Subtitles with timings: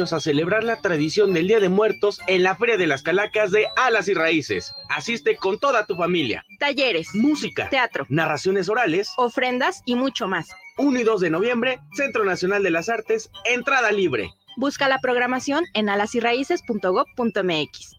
[0.00, 3.66] a celebrar la tradición del Día de Muertos en la Feria de las Calacas de
[3.76, 4.72] Alas y Raíces.
[4.88, 6.44] Asiste con toda tu familia.
[6.60, 10.50] Talleres, música, teatro, narraciones orales, ofrendas y mucho más.
[10.76, 14.30] 1 y 2 de noviembre, Centro Nacional de las Artes, entrada libre.
[14.56, 17.96] Busca la programación en alasyraíces.gov.mx.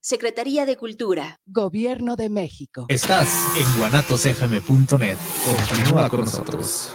[0.00, 1.40] Secretaría de Cultura.
[1.46, 2.84] Gobierno de México.
[2.88, 5.16] Estás en guanatosfm.net.
[5.46, 6.94] Continúa con nosotros.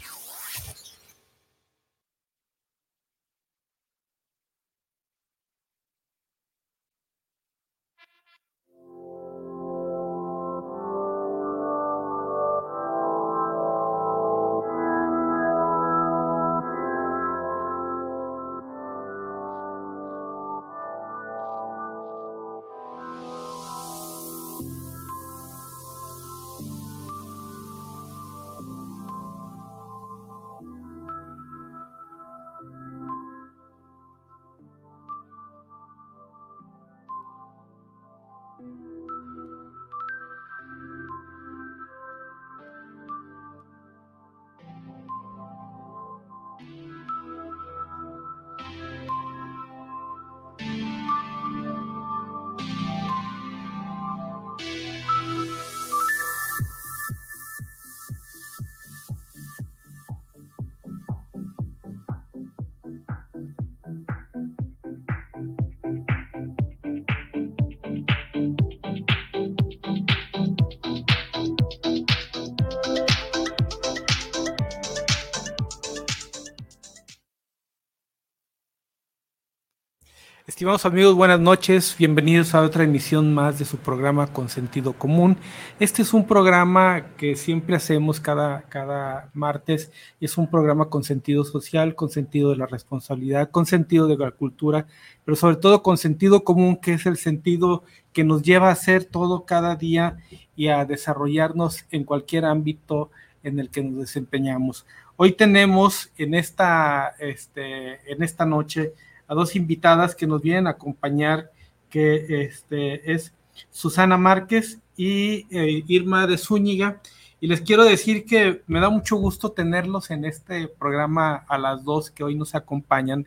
[80.61, 81.95] Estimados amigos, buenas noches.
[81.97, 85.37] Bienvenidos a otra emisión más de su programa Con Sentido Común.
[85.79, 89.91] Este es un programa que siempre hacemos cada, cada martes.
[90.19, 94.29] Es un programa con sentido social, con sentido de la responsabilidad, con sentido de la
[94.29, 94.85] cultura,
[95.25, 97.83] pero sobre todo con sentido común, que es el sentido
[98.13, 100.17] que nos lleva a hacer todo cada día
[100.55, 103.09] y a desarrollarnos en cualquier ámbito
[103.41, 104.85] en el que nos desempeñamos.
[105.15, 108.93] Hoy tenemos en esta, este, en esta noche
[109.31, 111.51] a dos invitadas que nos vienen a acompañar,
[111.89, 113.33] que este, es
[113.69, 117.01] Susana Márquez y eh, Irma de Zúñiga.
[117.39, 121.85] Y les quiero decir que me da mucho gusto tenerlos en este programa a las
[121.85, 123.25] dos que hoy nos acompañan,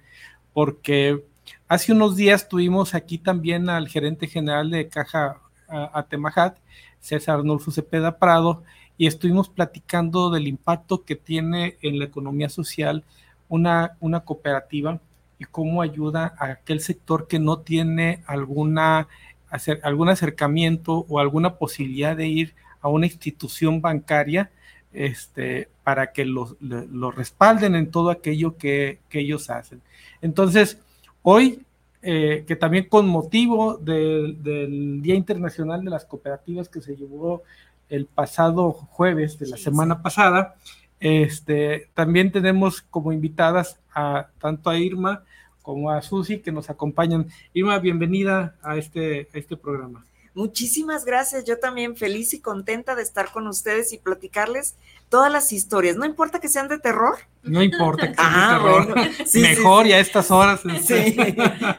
[0.52, 1.24] porque
[1.68, 6.58] hace unos días tuvimos aquí también al gerente general de Caja Atemajat,
[7.00, 8.62] César Arnulfo Cepeda Prado,
[8.98, 13.04] y estuvimos platicando del impacto que tiene en la economía social
[13.48, 15.00] una, una cooperativa
[15.38, 19.08] y cómo ayuda a aquel sector que no tiene alguna,
[19.50, 24.50] hacer, algún acercamiento o alguna posibilidad de ir a una institución bancaria
[24.92, 26.56] este, para que los,
[27.16, 29.82] respalden en todo aquello que, ellos hacen.
[30.22, 30.78] Entonces,
[31.22, 31.62] hoy,
[32.02, 37.42] eh, que también con motivo del, del, Día Internacional de las Cooperativas que se llevó
[37.88, 40.54] el pasado jueves de la semana pasada,
[41.04, 45.22] este, también tenemos como invitadas a tanto a Irma
[45.60, 47.28] como a Susi que nos acompañan.
[47.52, 50.02] Irma, bienvenida a este, este programa.
[50.32, 51.44] Muchísimas gracias.
[51.44, 54.76] Yo también feliz y contenta de estar con ustedes y platicarles
[55.10, 55.96] todas las historias.
[55.96, 57.18] No importa que sean de terror.
[57.42, 59.26] No importa que sean de ah, terror.
[59.34, 60.62] Mejor y a estas horas.
[60.84, 61.16] Sí,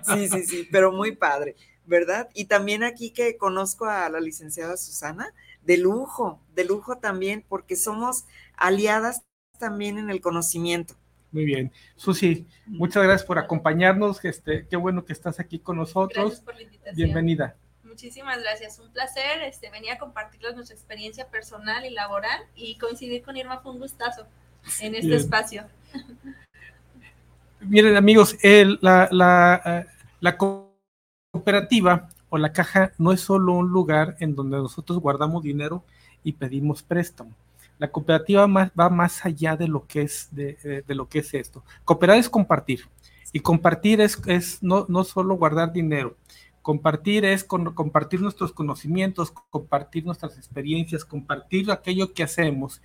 [0.03, 1.55] sí, sí, sí, pero muy padre,
[1.87, 2.29] ¿verdad?
[2.35, 5.33] Y también aquí que conozco a la licenciada Susana,
[5.65, 9.23] de lujo, de lujo también, porque somos aliadas
[9.59, 10.95] también en el conocimiento.
[11.31, 11.71] Muy bien.
[11.95, 14.23] Susi, muchas gracias por acompañarnos.
[14.23, 16.25] Este, qué bueno que estás aquí con nosotros.
[16.25, 16.95] Gracias por la invitación.
[16.95, 17.55] Bienvenida.
[17.83, 19.41] Muchísimas gracias, un placer.
[19.43, 23.79] Este, venía a compartirles nuestra experiencia personal y laboral y coincidir con Irma fue un
[23.79, 24.27] gustazo
[24.79, 25.65] en este espacio.
[27.59, 28.37] Miren amigos,
[28.81, 29.85] la, la, eh,
[30.19, 32.09] la cooperativa
[32.41, 35.83] la caja no es solo un lugar en donde nosotros guardamos dinero
[36.23, 37.33] y pedimos préstamo
[37.77, 41.63] la cooperativa va más allá de lo que es, de, lo que es esto.
[41.83, 42.87] Cooperar es compartir.
[43.33, 46.15] Y compartir es, no, solo guardar dinero.
[46.61, 52.81] Compartir es compartir nuestros conocimientos, compartir nuestras experiencias, compartir aquello que hacemos.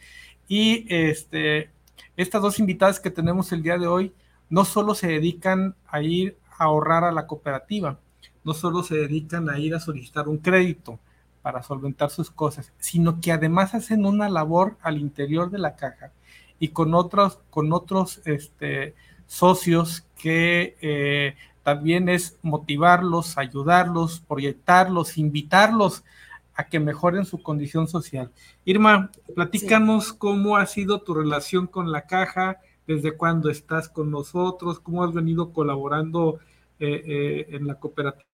[0.48, 1.70] Y este,
[2.16, 4.12] estas dos invitadas que tenemos el día de hoy
[4.48, 8.00] no solo se dedican a ir a ahorrar a la cooperativa,
[8.44, 10.98] no solo se dedican a ir a solicitar un crédito,
[11.42, 16.12] para solventar sus cosas, sino que además hacen una labor al interior de la caja
[16.58, 18.94] y con otros, con otros este,
[19.26, 26.04] socios que eh, también es motivarlos, ayudarlos, proyectarlos, invitarlos
[26.54, 28.30] a que mejoren su condición social.
[28.64, 34.80] Irma, platícanos cómo ha sido tu relación con la caja, desde cuándo estás con nosotros,
[34.80, 36.40] cómo has venido colaborando
[36.80, 38.29] eh, eh, en la cooperativa.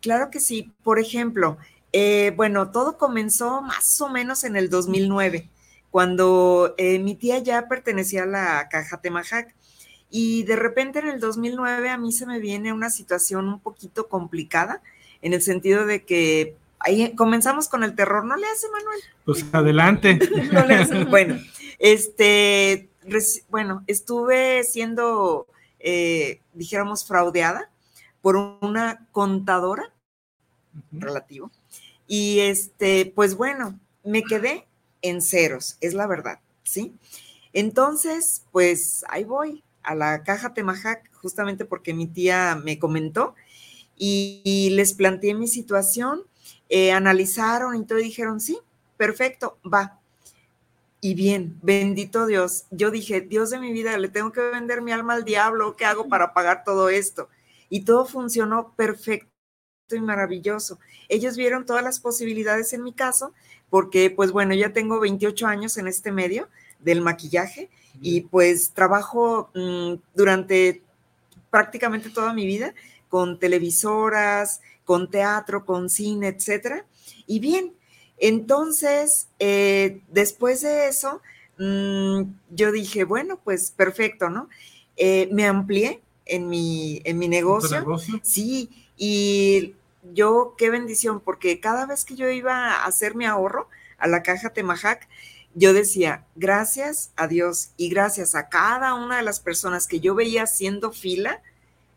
[0.00, 0.72] Claro que sí.
[0.82, 1.58] Por ejemplo,
[2.36, 5.48] bueno, todo comenzó más o menos en el 2009
[5.92, 9.54] cuando eh, mi tía ya pertenecía a la caja Temajac.
[10.10, 14.08] Y de repente en el 2009 a mí se me viene una situación un poquito
[14.08, 14.82] complicada,
[15.20, 18.24] en el sentido de que ahí comenzamos con el terror.
[18.24, 19.00] ¿No le hace, Manuel?
[19.26, 20.18] Pues adelante.
[20.52, 21.04] no le hace.
[21.04, 21.38] Bueno,
[21.78, 22.88] este,
[23.50, 25.46] bueno, estuve siendo,
[25.78, 27.70] eh, dijéramos, fraudeada
[28.22, 29.92] por una contadora,
[30.90, 31.50] relativo.
[32.06, 34.66] Y este, pues bueno, me quedé
[35.02, 36.94] en ceros, es la verdad, ¿sí?
[37.52, 43.34] Entonces, pues ahí voy a la caja Temajac, justamente porque mi tía me comentó
[43.96, 46.22] y, les planteé mi situación,
[46.68, 48.58] eh, analizaron y todo y dijeron, sí,
[48.96, 50.00] perfecto, va.
[51.00, 54.92] Y bien, bendito Dios, yo dije, Dios de mi vida, le tengo que vender mi
[54.92, 57.28] alma al diablo, ¿qué hago para pagar todo esto?
[57.72, 59.30] Y todo funcionó perfecto
[59.90, 60.78] y maravilloso.
[61.08, 63.32] Ellos vieron todas las posibilidades en mi caso,
[63.70, 67.70] porque pues bueno, ya tengo 28 años en este medio del maquillaje
[68.02, 70.82] y pues trabajo mm, durante
[71.48, 72.74] prácticamente toda mi vida
[73.08, 76.84] con televisoras, con teatro, con cine, etcétera.
[77.26, 77.72] Y bien,
[78.18, 81.22] entonces, eh, después de eso,
[81.56, 84.50] mm, yo dije, bueno, pues perfecto, ¿no?
[84.98, 87.78] Eh, me amplié en mi, en mi negocio.
[87.78, 88.20] negocio?
[88.22, 89.74] Sí, y
[90.14, 94.22] yo qué bendición, porque cada vez que yo iba a hacer mi ahorro a la
[94.22, 95.08] caja Temajac,
[95.54, 100.14] yo decía, gracias a Dios y gracias a cada una de las personas que yo
[100.14, 101.42] veía haciendo fila,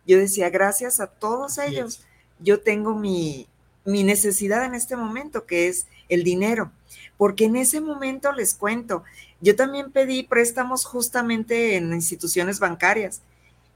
[0.05, 2.03] yo decía, gracias a todos ellos,
[2.39, 3.47] yo tengo mi,
[3.85, 6.71] mi necesidad en este momento, que es el dinero.
[7.17, 9.03] Porque en ese momento les cuento,
[9.39, 13.21] yo también pedí préstamos justamente en instituciones bancarias.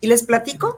[0.02, 0.78] Y les platico,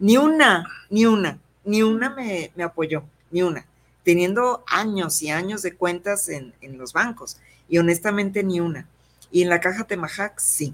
[0.00, 1.38] ni una, ni una
[1.68, 3.66] ni una me, apoyó, ni una,
[4.02, 7.36] teniendo años y años de cuentas en, los bancos,
[7.68, 8.88] y honestamente ni una.
[9.30, 10.72] Y en la caja Temajac, sí.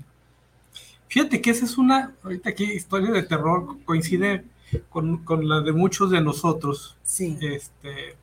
[1.09, 4.45] Fíjate que esa es una, ahorita aquí, historia de terror, coincide
[4.89, 6.97] con, la de muchos de nosotros.
[7.03, 7.37] Sí.
[7.41, 8.15] Este,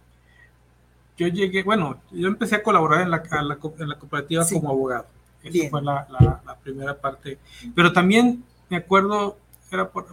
[1.18, 5.08] yo llegué, bueno, yo empecé a colaborar en la, en la cooperativa como abogado.
[5.44, 6.08] Esa fue la,
[6.46, 7.38] la, primera parte.
[7.76, 9.38] Pero también me acuerdo,
[9.72, 10.06] era por,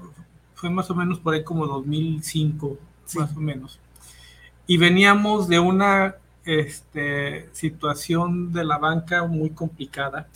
[0.54, 2.78] fue más o menos por ahí como 2005,
[3.16, 3.78] más o menos.
[4.66, 10.28] Y veníamos de una este, situación de la banca muy complicada.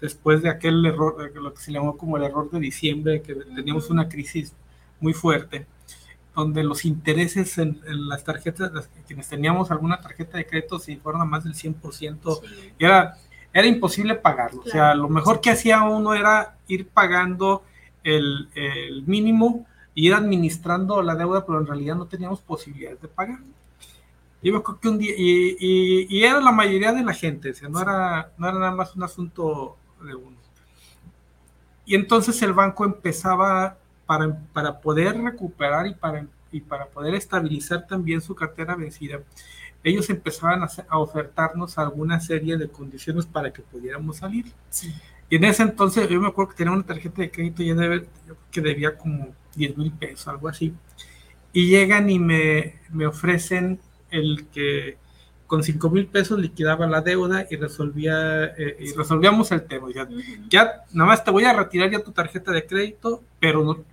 [0.00, 3.90] Después de aquel error, lo que se llamó como el error de diciembre, que teníamos
[3.90, 4.54] una crisis
[5.00, 5.66] muy fuerte,
[6.34, 8.70] donde los intereses en, las tarjetas,
[9.06, 12.40] quienes teníamos alguna tarjeta de crédito, se fueron a más del 100%,
[12.78, 13.16] y era,
[13.52, 14.62] era imposible pagarlo.
[14.64, 17.62] O sea, lo mejor que hacía uno era ir pagando
[18.06, 23.40] el, mínimo y ir administrando la deuda, pero en realidad no teníamos posibilidades de pagar.
[24.42, 27.80] Yo creo que un día, y, era la mayoría de la gente, o sea, no
[27.80, 30.36] era, no era nada más un asunto de uno.
[31.84, 33.76] Y entonces el banco empezaba
[34.06, 39.20] para, para poder recuperar y para, y para poder estabilizar también su cartera vencida,
[39.82, 44.46] ellos empezaban a, a ofertarnos alguna serie de condiciones para que pudiéramos salir.
[44.70, 44.92] Sí.
[45.28, 48.06] Y en ese entonces yo me acuerdo que tenía una tarjeta de crédito ya debe,
[48.50, 50.74] que debía como 10 mil pesos, algo así.
[51.52, 53.80] Y llegan y me, me ofrecen
[54.10, 54.98] el que
[55.46, 59.88] con 5 mil pesos liquidaba la deuda y resolvía eh, y resolvíamos el tema.
[59.94, 60.08] Ya,
[60.48, 63.84] ya, nada más te voy a retirar ya tu tarjeta de crédito, pero no,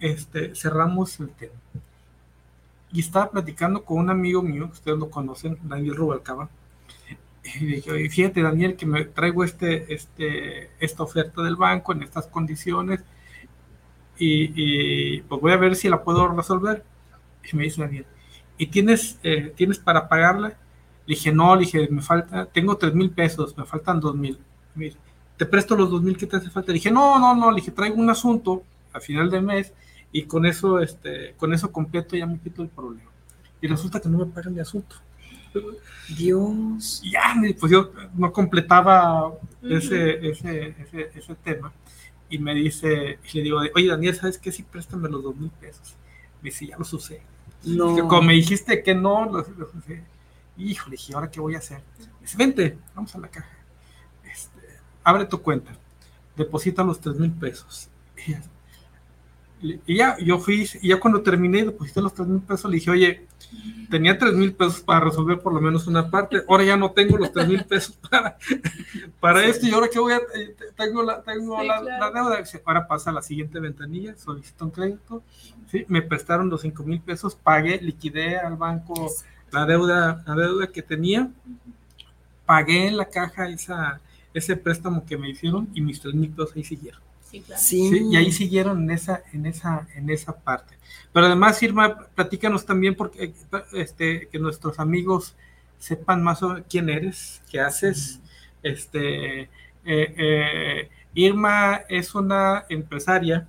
[0.00, 1.54] este, cerramos el tema.
[2.92, 6.48] Y estaba platicando con un amigo mío, que ustedes lo conocen, Daniel Rubalcaba,
[7.54, 12.26] y dije, fíjate Daniel, que me traigo este, este, esta oferta del banco en estas
[12.26, 13.00] condiciones
[14.18, 16.84] y, pues voy a ver si la puedo resolver.
[17.50, 18.06] Y me dice Daniel,
[18.58, 20.48] ¿y tienes, eh, tienes para pagarla?
[21.06, 24.38] Le dije, no, le dije, me falta, tengo tres mil pesos, me faltan dos mil.
[24.74, 24.98] Me dice,
[25.36, 26.72] te presto los dos mil que te hace falta.
[26.72, 28.62] Le dije, no, no, no, le dije, traigo un asunto
[28.92, 29.72] a final del mes
[30.10, 33.10] y con eso, este, con eso completo ya me quito el problema.
[33.60, 34.96] Y resulta que no me pagan mi asunto.
[36.16, 37.02] Dios.
[37.04, 39.32] ya, pues yo no completaba
[39.62, 40.74] ese, ese,
[41.14, 41.72] ese, tema.
[42.28, 44.50] Y me dice, y le digo, oye Daniel, ¿sabes qué?
[44.50, 45.96] Sí, préstame los dos mil pesos.
[46.42, 47.22] Me dice, ya los usé.
[47.64, 48.08] No.
[48.08, 50.02] Como me dijiste que no, los, usé.
[50.56, 51.82] Híjole, dije, ¿ahora qué voy a hacer?
[51.98, 53.50] Me dice, vente, vamos a la caja.
[54.24, 54.60] Este,
[55.04, 55.72] abre tu cuenta,
[56.36, 57.88] deposita los tres mil pesos.
[59.62, 62.90] Y ya, yo fui, y ya cuando terminé, deposité los tres mil pesos, le dije,
[62.90, 63.26] oye,
[63.90, 67.16] tenía tres mil pesos para resolver por lo menos una parte, ahora ya no tengo
[67.16, 68.36] los tres mil pesos para,
[69.20, 73.10] para esto, y ahora que voy a, eh, tengo la, tengo la, deuda, ahora pasa
[73.10, 75.22] a la siguiente ventanilla, solicito un crédito,
[75.70, 75.84] ¿sí?
[75.88, 79.10] me prestaron los cinco mil pesos, pagué, liquidé al banco
[79.52, 81.30] la deuda, la deuda que tenía,
[82.44, 84.00] pagué en la caja esa,
[84.34, 87.05] ese préstamo que me hicieron y mis tres mil pesos ahí siguieron.
[87.56, 90.76] Sí, y ahí siguieron en esa, en esa, en esa parte.
[91.12, 93.32] Pero además, Irma, platícanos también porque
[93.72, 95.34] este, que nuestros amigos
[95.78, 98.20] sepan más sobre quién eres, qué haces.
[98.62, 99.48] Este, eh,
[99.84, 103.46] eh, Irma es una empresaria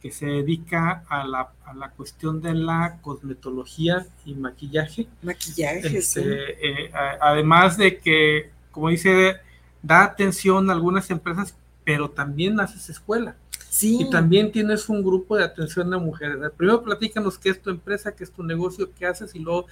[0.00, 5.06] que se dedica a la, a la, cuestión de la cosmetología y maquillaje.
[5.22, 9.36] Maquillaje, este, eh, además de que, como dice,
[9.82, 13.36] da atención a algunas empresas pero también haces escuela.
[13.70, 13.98] Sí.
[14.02, 16.36] Y también tienes un grupo de atención a mujeres.
[16.56, 19.66] Primero platícanos qué es tu empresa, qué es tu negocio, qué haces y luego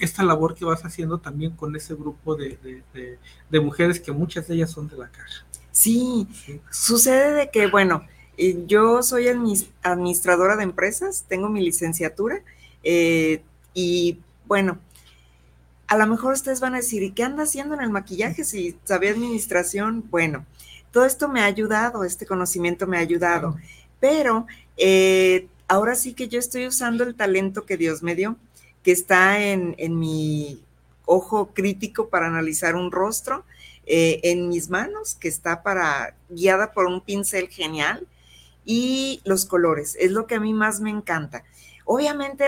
[0.00, 3.18] esta labor que vas haciendo también con ese grupo de,
[3.60, 5.44] mujeres que muchas de ellas son de la caja.
[5.72, 6.26] Sí,
[6.70, 12.42] sucede de que, bueno, eh, yo soy administradora de empresas, tengo mi licenciatura
[12.82, 13.42] eh,
[13.74, 14.78] y bueno,
[15.86, 18.76] a lo mejor ustedes van a decir, ¿y qué anda haciendo en el maquillaje si
[18.84, 20.04] sabía administración?
[20.08, 20.46] Bueno,
[20.90, 23.56] todo esto me ha ayudado, este conocimiento me ha ayudado,
[24.00, 28.36] pero eh, ahora sí que yo estoy usando el talento que Dios me dio,
[28.82, 30.62] que está en, mi
[31.04, 33.44] ojo crítico para analizar un rostro,
[33.86, 38.06] eh, en mis manos, que está para guiada por un pincel genial,
[38.64, 41.44] y los colores, es lo que a mí más me encanta.
[41.84, 42.46] Obviamente,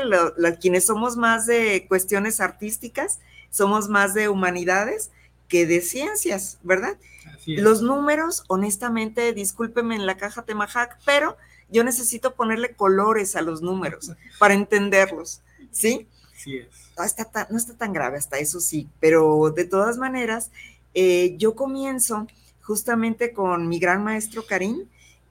[0.61, 3.19] quienes somos más de cuestiones artísticas,
[3.51, 5.11] somos más de humanidades
[5.53, 6.97] que de ciencias, ¿verdad?
[7.45, 11.37] Los números, honestamente, discúlpeme en la caja Temajac, pero
[11.69, 16.09] yo necesito ponerle colores a los números para entenderlos, ¿sí?
[16.35, 16.69] Sí es.
[16.97, 20.51] No está, tan, no está tan grave hasta eso sí, pero de todas maneras,
[20.95, 22.27] eh, yo comienzo
[22.63, 24.87] justamente con mi gran maestro Karim,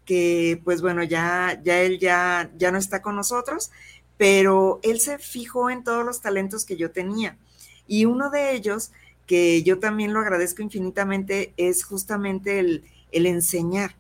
[0.06, 3.72] que pues bueno, ya, ya él ya, ya no está con nosotros,
[4.18, 7.40] pero él se fijó en todos los talentos que yo tenía.
[7.88, 8.92] Y uno de ellos
[9.28, 13.96] que yo también lo agradezco infinitamente, es justamente el, enseñar.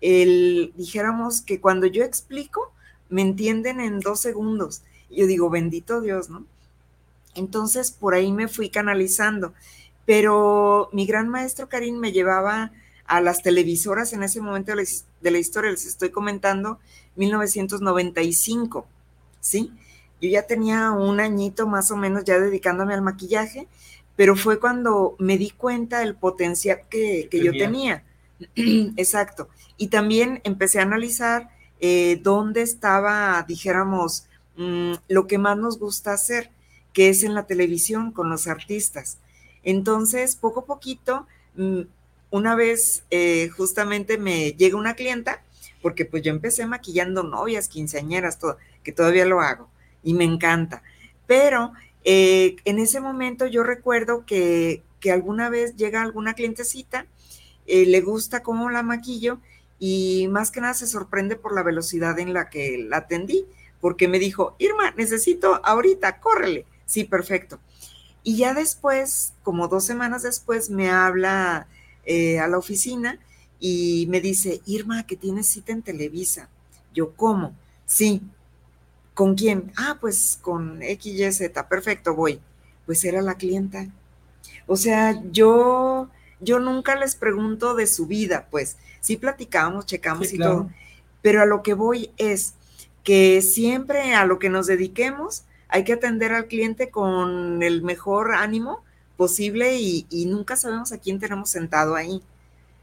[0.00, 2.72] El, dijéramos que cuando yo explico,
[3.08, 4.82] me entienden en dos segundos.
[5.10, 6.44] Yo digo, bendito Dios, ¿no?
[7.34, 9.52] Entonces, por ahí me fui canalizando.
[10.04, 12.72] Pero mi gran maestro Karim me llevaba
[13.06, 16.78] a las televisoras en ese momento de la, historia, les estoy comentando,
[17.16, 18.86] 1995,
[19.40, 19.72] ¿sí?
[20.20, 23.68] Yo ya tenía un añito más o menos ya dedicándome al maquillaje
[24.22, 28.04] pero fue cuando me di cuenta del potencial que, yo tenía.
[28.54, 29.48] Exacto.
[29.76, 31.50] Y también empecé a analizar
[31.80, 36.52] eh, dónde estaba, dijéramos, mm, lo que más nos gusta hacer,
[36.92, 39.18] que es en la televisión con los artistas.
[39.64, 41.26] Entonces, poco a poquito,
[41.56, 41.80] mm,
[42.30, 45.42] una vez eh, justamente me llega una clienta,
[45.82, 49.68] porque pues yo empecé maquillando novias, quinceañeras, todo, que todavía lo hago
[50.04, 50.84] y me encanta.
[51.26, 51.72] Pero
[52.04, 57.06] eh, en ese momento yo recuerdo que, alguna vez llega alguna clientecita,
[57.66, 59.38] eh, le gusta cómo la maquillo
[59.78, 63.44] y más que nada se sorprende por la velocidad en la que la atendí,
[63.80, 66.66] porque me dijo, Irma, necesito ahorita, córrele.
[66.86, 67.58] Sí, perfecto.
[68.22, 71.66] Y ya después, como dos semanas después, me habla
[72.04, 73.18] eh, a la oficina
[73.58, 76.48] y me dice, Irma, que tienes cita en Televisa.
[76.94, 77.56] Yo, ¿cómo?
[77.86, 78.22] Sí,
[79.14, 79.72] ¿Con quién?
[79.76, 82.40] Ah, pues con XYZ, perfecto, voy.
[82.86, 83.86] Pues era la clienta.
[84.66, 86.08] O sea, yo,
[86.40, 90.70] yo nunca les pregunto de su vida, pues sí platicamos, checamos y todo,
[91.20, 92.54] pero a lo que voy es
[93.02, 98.34] que siempre a lo que nos dediquemos hay que atender al cliente con el mejor
[98.34, 98.84] ánimo
[99.16, 102.22] posible y, nunca sabemos a quién tenemos sentado ahí.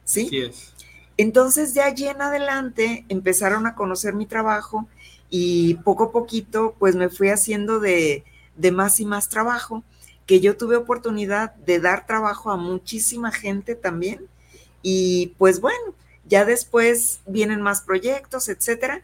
[0.04, 0.28] ¿Sí?
[0.30, 0.74] sí es.
[1.18, 4.88] Entonces, de allí en adelante empezaron a conocer mi trabajo
[5.30, 8.24] y poco a poquito pues me fui haciendo de,
[8.72, 9.84] más y más trabajo,
[10.26, 14.28] que yo tuve oportunidad de dar trabajo a muchísima gente también
[14.82, 15.96] y pues bueno,
[16.26, 19.02] ya después vienen más proyectos, etcétera,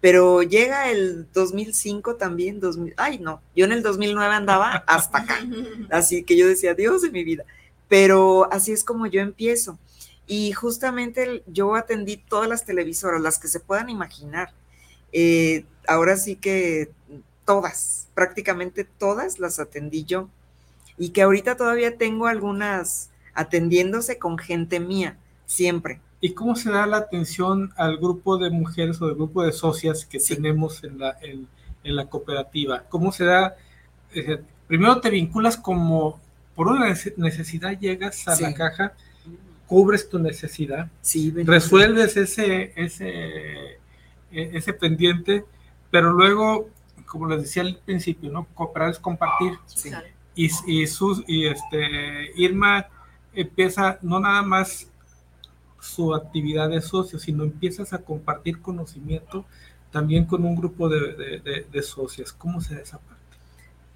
[0.00, 5.38] pero llega el 2005 también, 2000, ay no, yo en el 2009 andaba hasta acá,
[5.90, 7.44] así que yo decía, Dios de mi vida,
[7.88, 9.78] pero así es como yo empiezo.
[10.26, 14.52] Y justamente yo atendí todas las televisoras, las que se puedan imaginar,
[15.12, 16.90] eh, ahora sí que
[17.44, 20.28] todas, prácticamente todas las atendí yo.
[20.98, 26.00] Y que ahorita todavía tengo algunas atendiéndose con gente mía, siempre.
[26.20, 30.04] ¿Y cómo se da la atención al grupo de mujeres o del grupo de socias
[30.04, 31.48] que tenemos en la, en,
[31.82, 32.84] la cooperativa?
[32.88, 33.56] ¿Cómo se da?
[34.14, 36.20] Eh, primero te vinculas como,
[36.54, 38.92] por una necesidad llegas a la caja,
[39.66, 40.90] cubres tu necesidad,
[41.44, 43.79] resuelves ese, ese,
[44.32, 45.44] ese pendiente,
[45.90, 46.68] pero luego,
[47.06, 48.46] como les decía al principio, ¿no?
[48.54, 49.58] Cooperar es compartir.
[50.34, 52.86] Y, y, sus, y este, Irma
[53.34, 54.88] empieza no nada más
[55.80, 59.44] su actividad de socio, sino empiezas a compartir conocimiento
[59.90, 62.32] también con un grupo de, de, socios.
[62.32, 63.20] ¿Cómo se da esa parte?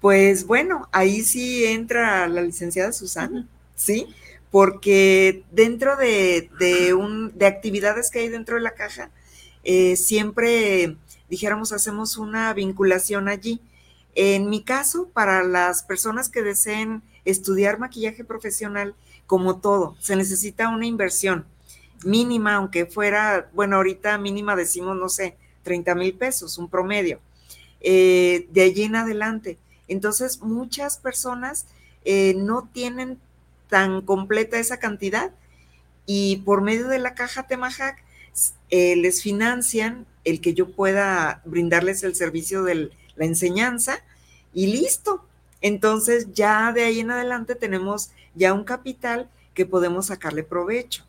[0.01, 4.07] Pues bueno, ahí sí entra la licenciada Susana, ¿sí?
[4.51, 9.09] Porque dentro de, un, de actividades que hay dentro de la caja,
[9.65, 10.95] eh, siempre,
[11.29, 13.59] dijéramos, hacemos una vinculación allí.
[14.13, 18.95] En mi caso, para las personas que deseen estudiar maquillaje profesional,
[19.25, 21.45] como todo, se necesita una inversión
[22.05, 27.19] mínima, aunque fuera, bueno, ahorita mínima decimos, no sé, 30 mil pesos, un promedio,
[27.81, 29.57] eh, de allí en adelante.
[29.87, 31.65] Entonces, muchas personas
[32.05, 33.19] eh, no tienen
[33.67, 35.31] tan completa esa cantidad
[36.05, 38.04] y por medio de la caja Temajac
[38.69, 43.99] eh, les financian el que yo pueda brindarles el servicio de la enseñanza
[44.53, 45.23] y listo.
[45.61, 51.03] Entonces, ya de ahí en adelante tenemos ya un capital que podemos sacarle provecho.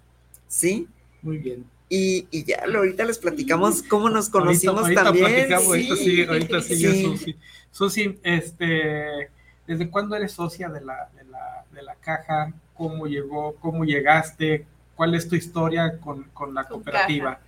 [0.49, 0.89] ¿sí?
[1.23, 1.65] Muy bien.
[1.89, 5.53] Y, y ya ahorita les platicamos cómo nos conocimos ahorita, ahorita también.
[5.53, 7.37] Ahorita sí, ahorita sí, Susi.
[7.71, 9.31] Susi, este,
[9.67, 12.53] ¿desde cuándo eres socia de la, de la, de la caja?
[12.75, 13.55] ¿Cómo llegó?
[13.57, 14.67] ¿Cómo llegaste?
[14.97, 17.39] ¿Cuál es tu historia con, con la cooperativa?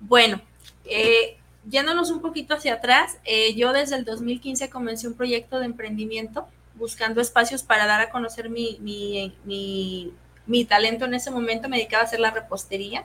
[0.00, 0.40] Bueno,
[0.86, 1.36] eh,
[1.68, 6.46] yéndonos un poquito hacia atrás, eh, yo desde el 2015 comencé un proyecto de emprendimiento
[6.76, 10.12] buscando espacios para dar a conocer mi, mi, mi
[10.46, 13.04] mi talento en ese momento me dedicaba a hacer la repostería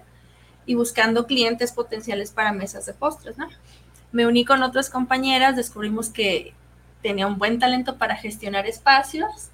[0.65, 3.47] y buscando clientes potenciales para mesas de postres, ¿no?
[4.11, 6.53] Me uní con otras compañeras, descubrimos que
[7.01, 9.50] tenía un buen talento para gestionar espacios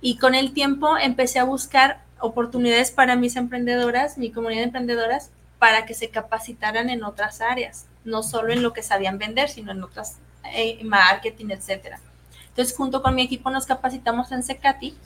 [0.00, 5.30] y con el tiempo empecé a buscar oportunidades para mis emprendedoras, mi comunidad de emprendedoras,
[5.58, 9.72] para que se capacitaran en otras áreas, no solo en lo que sabían vender, sino
[9.72, 10.18] en otras,
[10.54, 12.00] eh, marketing, etcétera.
[12.48, 14.96] Entonces, junto con mi equipo nos capacitamos en Secati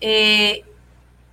[0.00, 0.64] eh,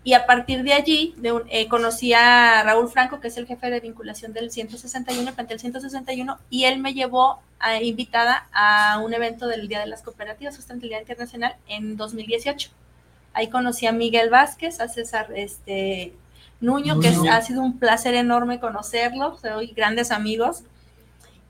[0.04, 1.16] y a partir de allí
[1.50, 6.38] eh, conocí a Raúl Franco, que es el jefe de vinculación del 161, plantel 161,
[6.50, 11.02] y él me llevó a, invitada a un evento del Día de las Cooperativas Sustentabilidad
[11.02, 12.70] Internacional en 2018.
[13.38, 16.12] Ahí conocí a Miguel Vázquez, a César este,
[16.60, 20.64] Nuño, que ha sido un placer enorme conocerlos, soy grandes amigos.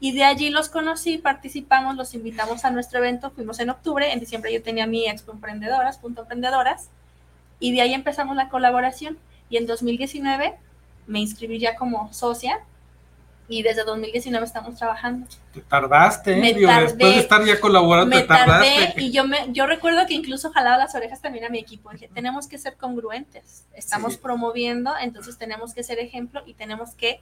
[0.02, 4.20] Y de allí los conocí, participamos, los invitamos a nuestro evento, fuimos en octubre, en
[4.20, 6.90] diciembre yo tenía mi Expo Emprendedoras, punto Emprendedoras,
[7.62, 9.18] y de ahí empezamos la colaboración.
[9.50, 10.56] Y en 2019
[11.08, 12.60] me inscribí ya como socia
[13.50, 15.28] y desde 2019 estamos trabajando.
[15.54, 16.54] Te tardaste, ¿eh?
[16.54, 19.02] después de estar ya colaborando, me te tardaste.
[19.02, 21.90] y yo me, yo recuerdo que incluso jalaba las orejas también a mi equipo.
[21.92, 23.66] Dije, tenemos que ser congruentes.
[23.74, 27.22] Estamos promoviendo, entonces tenemos que ser ejemplo y tenemos que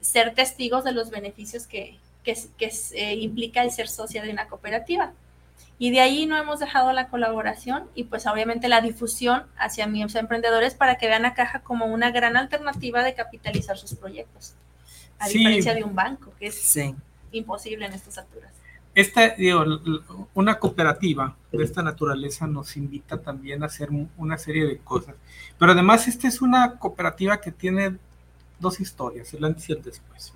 [0.00, 4.48] ser testigos de los beneficios que, que, que eh, implica el ser socia de una
[4.48, 5.12] cooperativa.
[5.78, 10.14] Y de ahí no hemos dejado la colaboración y pues obviamente la difusión hacia mis
[10.14, 14.54] emprendedores para que vean a Caja como una gran alternativa de capitalizar sus proyectos,
[15.18, 16.78] a diferencia de un banco, que es
[17.32, 18.52] imposible en estas alturas.
[18.94, 19.62] Esta, digo,
[20.32, 25.14] una cooperativa de esta naturaleza nos invita también a hacer una serie de cosas.
[25.58, 27.98] Pero además, esta es una cooperativa que tiene
[28.58, 30.32] dos historias, el antes y el después.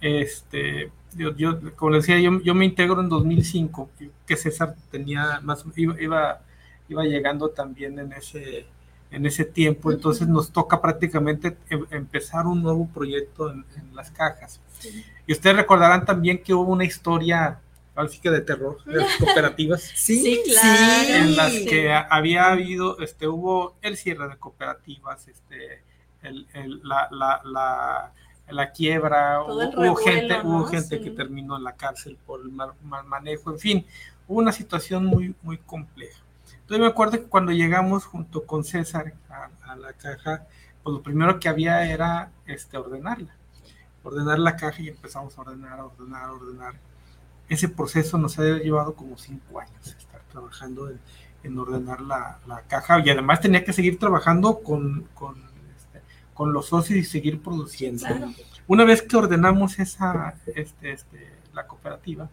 [0.00, 3.90] Este, yo, yo, como decía, yo, yo, me integro en 2005,
[4.26, 6.40] que César tenía más, iba,
[6.88, 8.66] iba, llegando también en ese,
[9.10, 14.60] en ese tiempo, entonces nos toca prácticamente em, empezar un nuevo proyecto en, las cajas.
[15.26, 17.60] Y ustedes recordarán también que hubo una historia,
[17.94, 19.82] así que de terror, de las cooperativas.
[19.82, 21.14] sí, claro.
[21.14, 25.82] En las que había habido, este, hubo el cierre de cooperativas, este,
[26.22, 28.12] el, el, la, la, la
[28.52, 32.72] la quiebra, hubo, gente, hubo gente que terminó en la cárcel por el mal,
[33.06, 33.86] manejo, en fin,
[34.26, 36.20] hubo una situación muy, muy compleja.
[36.70, 40.46] Entonces me acuerdo que cuando llegamos junto con César a, la caja,
[40.84, 43.34] pues lo primero que había era este, ordenarla,
[44.04, 46.74] ordenar la caja y empezamos a ordenar, ordenar, ordenar.
[47.48, 50.92] Ese proceso nos ha llevado como cinco años estar trabajando
[51.42, 55.50] en, ordenar la, la, caja y además tenía que seguir trabajando con, con
[56.40, 58.06] con los socios y seguir produciendo.
[58.66, 62.30] Una vez que ordenamos esa, este, este, la cooperativa,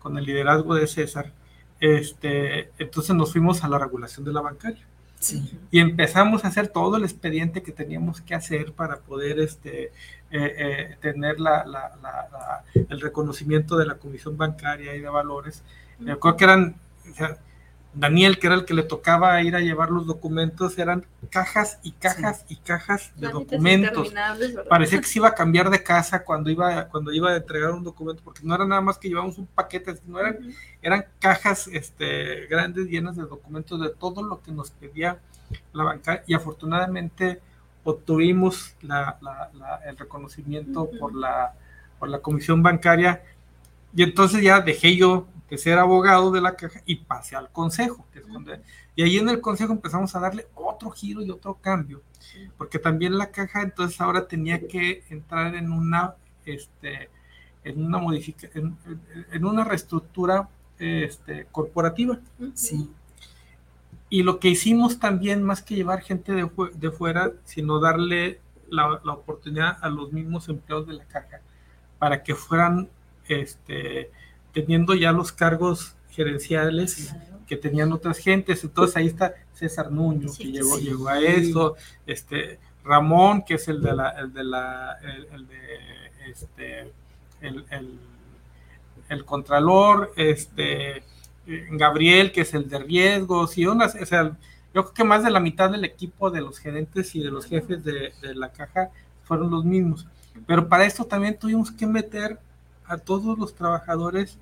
[0.00, 1.32] con el liderazgo de César,
[1.80, 4.84] este, entonces nos fuimos a la regulación de la bancaria.
[5.70, 9.90] Y empezamos a hacer todo el expediente que teníamos que hacer para poder este, eh,
[10.30, 15.64] eh, tener la, la, la, el reconocimiento de la Comisión Bancaria y de Valores.
[15.98, 16.76] creo que eran,
[17.98, 21.90] Daniel, que era el que le tocaba ir a llevar los documentos, eran cajas y
[21.92, 24.14] cajas y cajas de documentos.
[24.68, 27.82] Parecía que se iba a cambiar de casa cuando iba, cuando iba a entregar un
[27.82, 30.38] documento, porque no era nada más que llevamos un paquete, sino eran,
[30.80, 35.18] eran cajas este, grandes llenas de documentos de todo lo que nos pedía
[35.72, 37.40] la banca y afortunadamente
[37.82, 41.54] obtuvimos el reconocimiento por, la,
[41.98, 43.24] por la comisión bancaria.
[43.92, 48.04] Y entonces ya dejé yo que ser abogado de la caja y pase al consejo.
[48.94, 52.02] y ahí en el consejo empezamos a darle otro giro y otro cambio,
[52.56, 57.08] porque también la caja entonces ahora tenía que entrar en una, este,
[57.64, 58.78] en una modificación,
[59.32, 62.18] en, una reestructura este, corporativa.
[62.54, 62.90] Sí.
[64.10, 69.00] Y lo que hicimos también, más que llevar gente de, de fuera, sino darle la,
[69.04, 71.40] la, oportunidad a los mismos empleados de la caja
[71.98, 72.88] para que fueran
[73.28, 74.10] este,
[74.62, 77.14] teniendo ya los cargos gerenciales
[77.46, 78.64] que tenían otras gentes.
[78.64, 83.80] Entonces ahí está César Nuño, que llegó, llegó a eso, este, Ramón, que es el
[83.80, 84.98] de la, el de la,
[85.32, 85.56] el, de
[86.28, 86.92] este,
[87.40, 87.64] el,
[89.08, 91.04] el, contralor, este,
[91.46, 94.36] Gabriel, que es el de riesgos, y unas, o sea,
[94.74, 97.46] yo creo que más de la mitad del equipo de los gerentes y de los
[97.46, 98.90] jefes de, de la caja
[99.22, 100.04] fueron los mismos.
[100.48, 102.40] Pero para esto también tuvimos que meter
[102.84, 104.36] a todos los trabajadores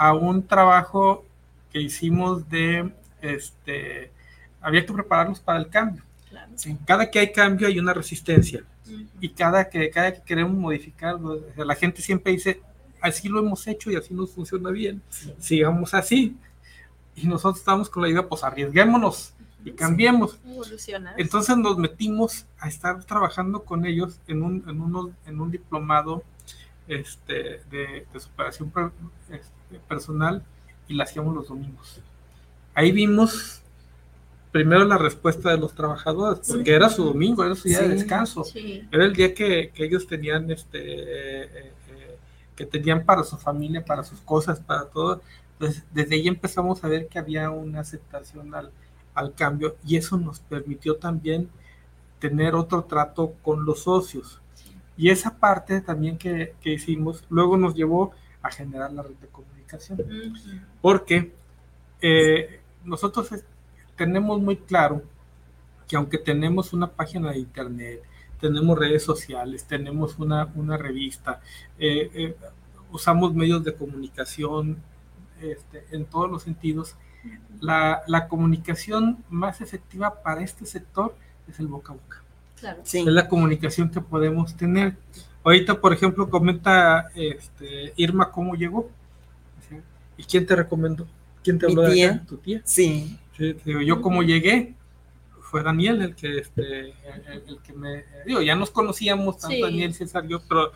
[0.00, 1.26] a un trabajo
[1.70, 4.10] que hicimos de, este,
[4.62, 6.02] había que prepararlos para el cambio.
[6.86, 8.64] Cada que hay cambio hay una resistencia.
[9.20, 12.62] Y cada que, cada que queremos modificarlo, la gente siempre dice,
[13.02, 15.02] así lo hemos hecho y así nos funciona bien,
[15.38, 16.34] sigamos así.
[17.14, 19.34] Y nosotros estamos con la idea, pues arriesguémonos
[19.66, 20.38] y cambiemos.
[21.18, 26.24] Entonces nos metimos a estar trabajando con ellos en un, en unos, en un diplomado
[26.90, 28.72] este, de, superación
[29.30, 30.44] este, personal
[30.88, 32.00] y la hacíamos los domingos.
[32.74, 33.62] Ahí vimos
[34.50, 38.44] primero la respuesta de los trabajadores, porque era su domingo, era su día de descanso,
[38.90, 42.16] era el día que, ellos tenían, este, eh, eh,
[42.56, 45.22] que tenían para su familia, para sus cosas, para todo.
[45.52, 48.72] Entonces, desde ahí empezamos a ver que había una aceptación al,
[49.14, 51.48] al cambio y eso nos permitió también
[52.18, 54.40] tener otro trato con los socios.
[55.00, 59.98] Y esa parte también que, hicimos luego nos llevó a generar la red de comunicación.
[60.82, 61.32] Porque
[62.02, 63.30] eh, nosotros
[63.96, 65.02] tenemos muy claro
[65.88, 68.02] que aunque tenemos una página de internet,
[68.42, 71.40] tenemos redes sociales, tenemos una, revista,
[71.78, 72.36] eh, eh,
[72.92, 74.82] usamos medios de comunicación
[75.40, 76.94] este, en todos los sentidos,
[77.58, 81.16] la, la, comunicación más efectiva para este sector
[81.48, 82.22] es el boca a boca.
[82.92, 84.96] Es la comunicación que podemos tener.
[85.42, 88.90] Ahorita, por ejemplo, comenta este, Irma cómo llegó.
[90.16, 91.06] ¿Y quién te recomendó?
[91.42, 92.24] ¿Quién te habló de acá?
[92.26, 92.60] ¿Tu tía?
[92.64, 93.18] Sí.
[93.64, 94.74] yo como llegué,
[95.40, 96.94] fue Daniel el que, este,
[97.46, 98.04] el, que me...
[98.26, 100.72] Digo, ya nos conocíamos, tanto Daniel, César, yo, pero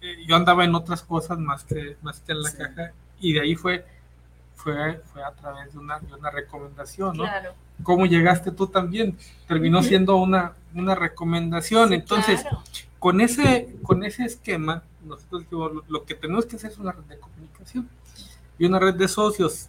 [0.00, 2.92] eh, yo andaba en otras cosas más que, más que en la caja.
[3.20, 3.84] Y de ahí fue,
[4.56, 7.22] fue, fue a través de una, de una recomendación, ¿no?
[7.22, 9.16] Claro cómo llegaste tú también.
[9.46, 11.92] Terminó siendo una, una recomendación.
[11.92, 12.44] Entonces,
[12.98, 15.44] con, ese, con ese esquema, nosotros
[15.88, 17.88] lo, que tenemos que hacer es una red de comunicación
[18.58, 19.68] y una red de socios,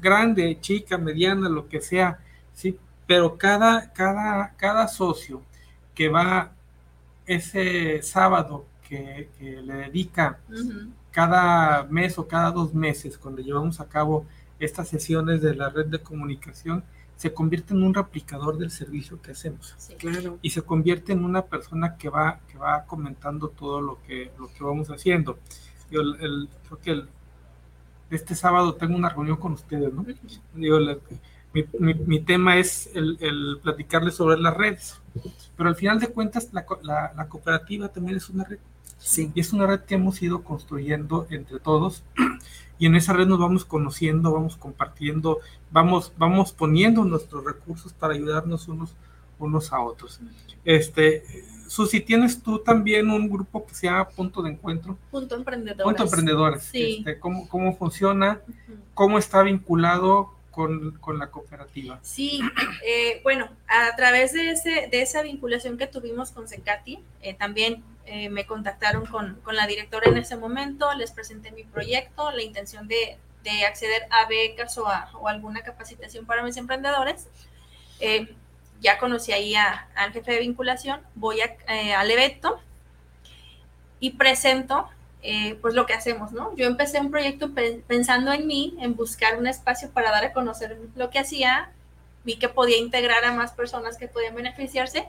[0.00, 2.18] grande, chica, mediana, lo que sea,
[2.54, 2.78] ¿sí?
[3.06, 5.42] Pero cada, cada, cada socio
[5.94, 6.52] que va
[7.26, 10.38] ese sábado que, le dedica
[11.10, 14.26] cada mes o cada dos meses, cuando llevamos a cabo
[14.58, 16.84] estas sesiones de la red de comunicación,
[17.16, 19.76] se convierte en un replicador del servicio que hacemos.
[19.98, 20.38] claro.
[20.40, 24.48] Y se convierte en una persona que va, que va comentando todo lo que, lo
[24.48, 25.38] que vamos haciendo.
[25.90, 27.04] Yo el, creo que
[28.10, 30.06] este sábado tengo una reunión con ustedes, ¿no?
[30.54, 30.78] Digo,
[31.52, 35.00] mi, mi, tema es el, el, platicarles sobre las redes,
[35.56, 38.58] pero al final de cuentas la, la, la cooperativa también es una red.
[39.00, 39.32] Sí.
[39.34, 42.04] Y es una red que hemos ido construyendo entre todos
[42.78, 45.38] y en esa red nos vamos conociendo, vamos compartiendo,
[45.70, 48.94] vamos, vamos poniendo nuestros recursos para ayudarnos unos,
[49.38, 50.20] unos a otros.
[50.64, 51.24] Este,
[51.66, 54.98] Susi, ¿tienes tú también un grupo que se llama Punto de Encuentro?
[55.10, 55.84] Punto Emprendedores.
[55.84, 56.62] Punto Emprendedores.
[56.64, 56.96] Sí.
[56.98, 58.40] Este, ¿cómo, ¿Cómo funciona?
[58.94, 61.98] ¿Cómo está vinculado con, con, la cooperativa?
[62.02, 62.40] Sí,
[62.84, 67.84] eh, bueno, a través de, ese, de esa vinculación que tuvimos con Secati, eh, también
[68.06, 72.42] eh, me contactaron con, con, la directora en ese momento, les presenté mi proyecto, la
[72.42, 77.28] intención de, de acceder a becas o a o alguna capacitación para mis emprendedores.
[78.00, 78.34] Eh,
[78.80, 81.54] ya conocí ahí a, al jefe de vinculación, voy a,
[81.98, 82.60] al evento
[84.00, 84.88] y presento
[85.22, 86.54] eh, pues lo que hacemos, ¿no?
[86.56, 87.50] Yo empecé un proyecto
[87.86, 91.72] pensando en mí, en buscar un espacio para dar a conocer lo que hacía,
[92.24, 95.06] vi que podía integrar a más personas que podían beneficiarse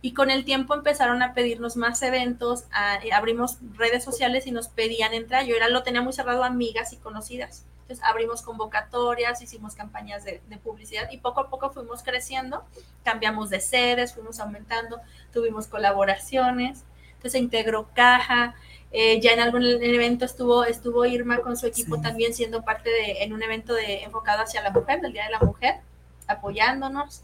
[0.00, 2.64] y con el tiempo empezaron a pedirnos más eventos,
[3.02, 6.92] eh, abrimos redes sociales y nos pedían entrar, yo era, lo tenía muy cerrado amigas
[6.92, 7.64] y conocidas.
[7.82, 12.62] Entonces abrimos convocatorias, hicimos campañas de, de, publicidad y poco a poco fuimos creciendo,
[13.02, 15.00] cambiamos de sedes, fuimos aumentando,
[15.32, 16.84] tuvimos colaboraciones,
[17.18, 18.54] entonces se integró Caja,
[18.92, 22.02] eh, ya en algún evento estuvo, estuvo Irma con su equipo sí.
[22.02, 25.32] también siendo parte de, en un evento de, enfocado hacia la mujer, del Día de
[25.32, 25.80] la Mujer,
[26.28, 27.22] apoyándonos.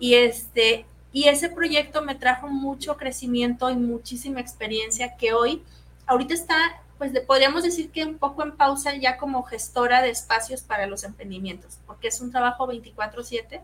[0.00, 5.62] Y, este, y ese proyecto me trajo mucho crecimiento y muchísima experiencia que hoy,
[6.06, 6.56] ahorita está,
[6.98, 11.04] pues podríamos decir que un poco en pausa ya como gestora de espacios para los
[11.04, 13.60] emprendimientos, porque es un trabajo 24/7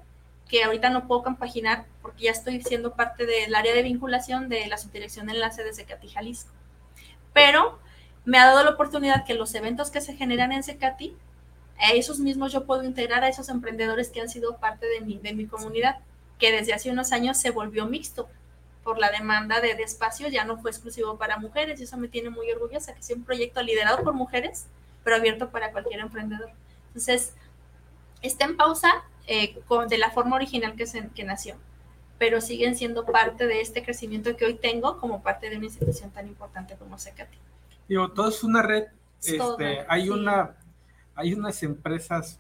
[0.49, 4.67] que ahorita no puedo compaginar porque ya estoy siendo parte del área de vinculación de
[4.67, 6.51] la subdirección de enlace de Secati Jalisco
[7.39, 7.79] pero
[8.25, 11.17] me ha dado la oportunidad que los eventos que se generan en Secati,
[11.79, 15.19] a esos mismos yo puedo integrar a esos emprendedores que han sido parte de mi,
[15.19, 15.99] de mi comunidad,
[16.41, 18.29] que desde hace unos años se volvió mixto
[18.83, 22.09] por la demanda de, de espacio, ya no fue exclusivo para mujeres y eso me
[22.09, 24.67] tiene muy orgullosa, que sea un proyecto liderado por mujeres,
[25.05, 26.51] pero abierto para cualquier emprendedor.
[26.89, 27.35] Entonces,
[28.23, 28.93] está en pausa
[29.27, 31.57] eh, con, de la forma original que, se, que nació
[32.19, 36.11] pero siguen siendo parte de este crecimiento que hoy tengo como parte de una institución
[36.11, 37.39] tan importante como Secati.
[37.89, 38.85] Digo, todo es una red.
[39.21, 39.57] Es este, todo,
[39.89, 40.11] hay sí.
[40.11, 40.57] una,
[41.15, 42.39] hay unas empresas,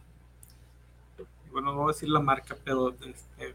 [1.50, 3.54] bueno, no voy a decir la marca, pero este,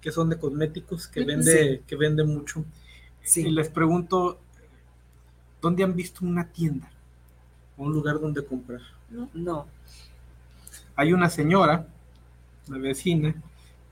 [0.00, 1.82] que son de cosméticos, que vende, sí.
[1.86, 2.64] que vende mucho.
[3.22, 3.46] Sí.
[3.46, 4.38] Y les pregunto,
[5.60, 6.90] ¿dónde han visto una tienda?
[7.76, 8.80] Un lugar donde comprar.
[9.10, 9.28] No.
[9.32, 9.66] no.
[10.96, 11.86] Hay una señora,
[12.68, 13.34] una vecina,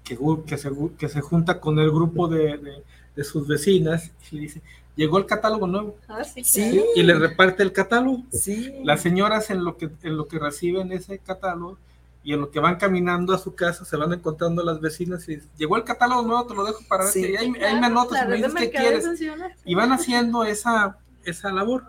[0.04, 2.82] que, que, se, que se junta con el grupo de, de,
[3.14, 4.62] de, sus vecinas y le dice,
[4.96, 5.96] llegó el catálogo nuevo.
[6.08, 8.24] Ah, sí, sí, y le reparte el catálogo.
[8.32, 8.72] Sí.
[8.84, 11.78] Las señoras en lo, que, en lo que reciben ese catálogo
[12.22, 15.40] y en lo que van caminando a su casa se van encontrando las vecinas y
[15.56, 17.20] llegó el catálogo nuevo, te lo dejo para ver, sí.
[17.20, 19.06] y ahí, ahí, me anotas y me dices qué quieres.
[19.06, 19.50] Funciona.
[19.64, 21.84] Y van haciendo esa, esa labor.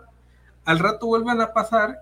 [0.64, 1.98] Al rato vuelven a pasar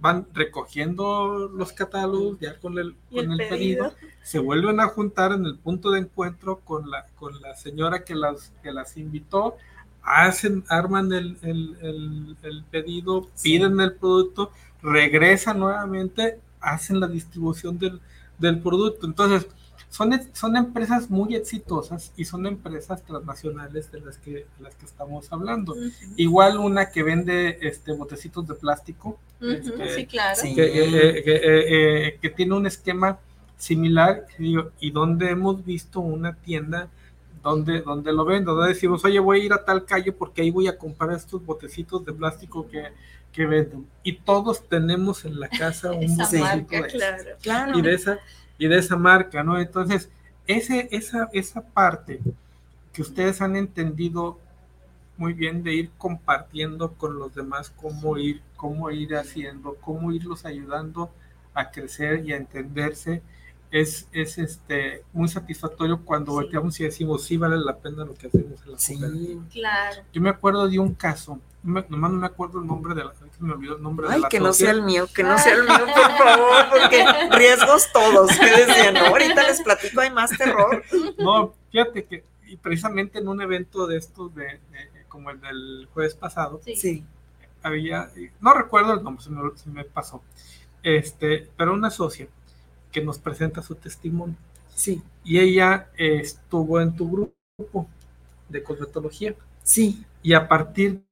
[0.00, 3.90] van recogiendo los catálogos ya con el, con el, el pedido.
[3.90, 4.12] pedido.
[4.22, 8.14] se vuelven a juntar en el punto de encuentro con la, con la señora que
[8.14, 9.56] las, que las invitó,
[10.02, 13.50] hacen, arman el, el, el pedido, sí.
[13.58, 14.50] piden el producto,
[14.82, 18.00] regresan nuevamente, hacen la distribución del,
[18.38, 19.06] del producto.
[19.06, 19.48] Entonces,
[19.94, 24.86] son, son, empresas muy exitosas y son empresas transnacionales de las que, de las que
[24.86, 25.72] estamos hablando.
[25.72, 26.14] Uh -huh.
[26.16, 29.54] Igual una que vende este, botecitos de plástico, uh -huh.
[29.54, 30.40] este, sí, claro.
[30.42, 33.20] que, eh, que, eh, eh, que, tiene un esquema
[33.56, 34.26] similar
[34.80, 36.88] y donde hemos visto una tienda
[37.44, 40.50] donde, donde lo vendo, donde decimos, oye, voy a ir a tal calle porque ahí
[40.50, 42.82] voy a comprar estos botecitos de plástico que,
[43.30, 43.86] que venden.
[44.02, 47.78] Y todos tenemos en la casa un botecito marca, de claro, claro.
[47.78, 48.18] Y de esa
[48.64, 49.58] y de esa marca, ¿no?
[49.58, 50.08] Entonces,
[50.46, 52.20] ese, esa, esa parte
[52.94, 54.38] que ustedes han entendido
[55.18, 60.46] muy bien de ir compartiendo con los demás cómo ir, cómo ir haciendo, cómo irlos
[60.46, 61.10] ayudando
[61.52, 63.22] a crecer y a entenderse,
[63.70, 66.36] es, es este, muy satisfactorio cuando sí.
[66.36, 69.40] volteamos y decimos, sí vale la pena lo que hacemos en la sí.
[69.52, 70.02] Claro.
[70.10, 73.12] Yo me acuerdo de un caso, me, nomás no me acuerdo el nombre de la,
[73.44, 75.54] me olvidó el nombre Ay, de la que no sea el mío, que no sea
[75.54, 80.30] el mío, por favor, porque riesgos todos, que decían, no, ahorita les platico, hay más
[80.36, 80.82] terror.
[81.18, 85.88] No, fíjate que, y precisamente en un evento de estos, de, de como el del
[85.94, 86.74] jueves pasado, sí.
[86.76, 87.04] sí.
[87.62, 90.22] había, no recuerdo el nombre, se me, se me pasó,
[90.82, 92.28] este, pero una socia
[92.90, 94.36] que nos presenta su testimonio.
[94.74, 95.02] Sí.
[95.24, 97.88] Y ella eh, estuvo en tu grupo
[98.48, 99.34] de cosmetología.
[99.62, 100.04] Sí.
[100.22, 101.02] Y a partir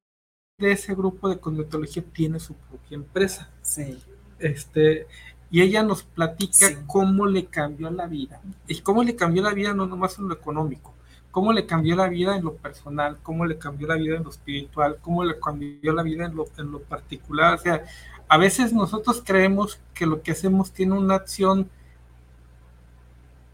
[0.62, 3.50] de ese grupo de cosmetología tiene su propia empresa.
[3.62, 3.98] Sí.
[4.38, 5.06] Este,
[5.50, 6.76] y ella nos platica sí.
[6.86, 8.40] cómo le cambió la vida.
[8.66, 10.94] Y cómo le cambió la vida no nomás en lo económico,
[11.30, 14.30] cómo le cambió la vida en lo personal, cómo le cambió la vida en lo
[14.30, 17.54] espiritual, cómo le cambió la vida en lo, en lo particular.
[17.54, 17.84] O sea,
[18.28, 21.68] a veces nosotros creemos que lo que hacemos tiene una acción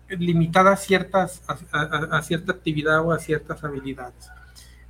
[0.09, 4.31] limitada a ciertas a, a, a, cierta actividad o a ciertas habilidades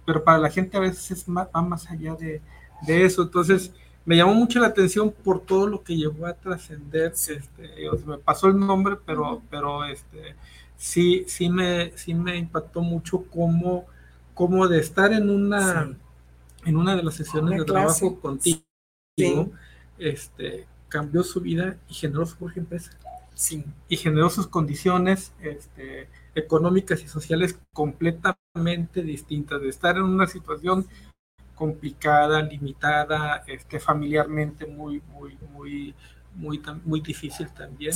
[0.09, 2.41] pero para la gente a veces es más, va más allá de,
[2.87, 3.75] de, eso entonces
[4.07, 7.43] me llamó mucho la atención por todo lo que llegó a trascender este,
[8.07, 10.35] me pasó el nombre pero pero este
[10.79, 13.85] sí sí me sí me impactó mucho cómo
[14.33, 15.97] cómo de estar en una sí.
[16.65, 18.01] en una de las sesiones una de clase.
[18.01, 18.63] trabajo contigo
[19.15, 19.51] sí.
[19.99, 22.93] este cambió su vida y generó su propia empresa
[23.35, 23.63] sí.
[23.89, 28.48] y generó sus condiciones, este, económicas y sociales completamente
[29.03, 30.87] distintas, de estar en una situación
[31.55, 35.95] complicada, limitada, este, familiarmente muy, muy, muy,
[36.35, 37.93] muy, muy difícil también,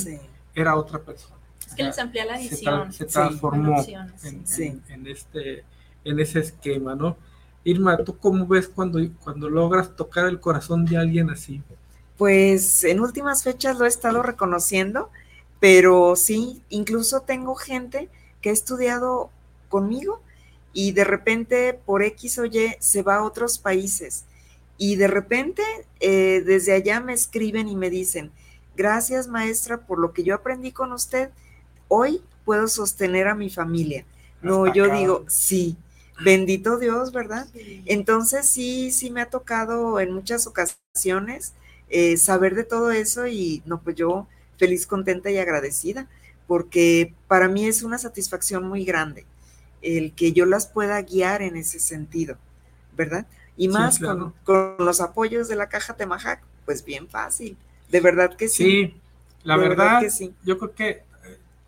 [0.53, 1.37] era otra persona.
[1.65, 2.91] Es que les amplía la visión.
[2.91, 5.63] Se, transformó en, este,
[6.03, 7.15] en ese esquema, ¿no?
[7.63, 11.61] Irma, ¿tú cómo ves cuando, cuando logras tocar el corazón de alguien así?
[12.17, 15.09] Pues en últimas fechas lo he estado reconociendo,
[15.61, 18.09] pero sí, incluso tengo gente
[18.41, 19.29] que ha estudiado
[19.69, 20.21] conmigo
[20.73, 24.25] y de repente por X o Y se va a otros países.
[24.77, 25.61] Y de repente
[25.99, 28.31] eh, desde allá me escriben y me dicen,
[28.75, 31.29] gracias maestra por lo que yo aprendí con usted,
[31.87, 34.03] hoy puedo sostener a mi familia.
[34.41, 35.77] No, yo digo, sí,
[36.25, 37.47] bendito Dios, ¿verdad?
[37.85, 41.53] Entonces sí, sí me ha tocado en muchas ocasiones
[41.89, 46.09] eh, saber de todo eso y no, pues yo feliz, contenta y agradecida,
[46.47, 49.25] porque para mí es una satisfacción muy grande
[49.83, 52.37] el que yo las pueda guiar en ese sentido,
[52.95, 53.27] ¿verdad?
[53.55, 54.33] Y más con,
[54.79, 57.57] los apoyos de la caja Temajac, pues bien fácil,
[57.89, 58.63] de verdad que sí.
[58.63, 59.01] Sí,
[59.43, 60.33] la verdad, que sí.
[60.43, 61.03] yo creo que eh,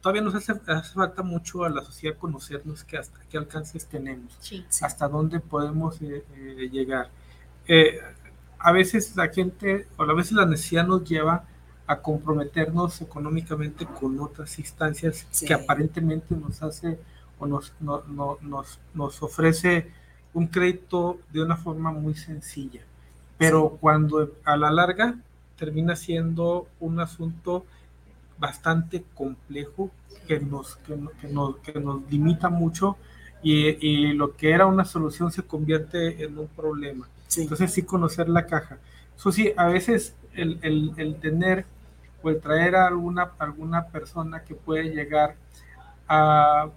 [0.01, 4.33] todavía nos hace, falta mucho a la sociedad conocernos que hasta qué alcances tenemos,
[4.81, 7.09] hasta dónde podemos eh, eh, llegar.
[8.57, 11.45] a veces la gente, o a veces la necesidad nos lleva
[11.87, 16.97] a comprometernos económicamente con otras instancias que aparentemente nos hace
[17.39, 19.91] o nos, nos, nos ofrece
[20.33, 22.81] un crédito de una forma muy sencilla.
[23.37, 25.15] Pero cuando a la larga
[25.57, 27.65] termina siendo un asunto
[28.37, 29.91] bastante complejo
[30.27, 32.97] que nos, que, nos, que nos limita mucho
[33.41, 37.07] y, y, lo que era una solución se convierte en un problema.
[37.37, 38.79] Entonces sí conocer la caja.
[39.15, 41.65] Eso sí, a veces el, el, el tener
[42.23, 45.35] o el traer a alguna, alguna persona que puede llegar
[46.07, 46.69] a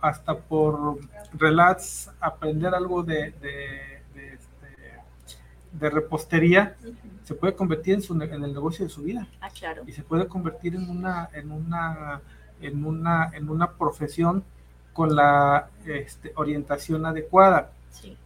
[0.00, 0.98] hasta por
[1.34, 6.76] relats aprender algo de, de, de, este, repostería
[7.24, 9.28] se puede convertir en, su, en el negocio de su vida.
[9.40, 9.82] Ah, claro.
[9.86, 12.20] y se puede convertir en una en una
[12.60, 14.44] en una en una profesión
[14.92, 17.72] con la este, orientación adecuada.
[17.90, 18.16] Sí.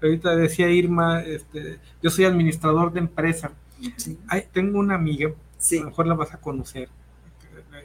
[0.00, 3.52] ahorita decía Irma este, yo soy administrador de empresa.
[4.52, 6.88] Tengo una amiga a lo mejor la vas a conocer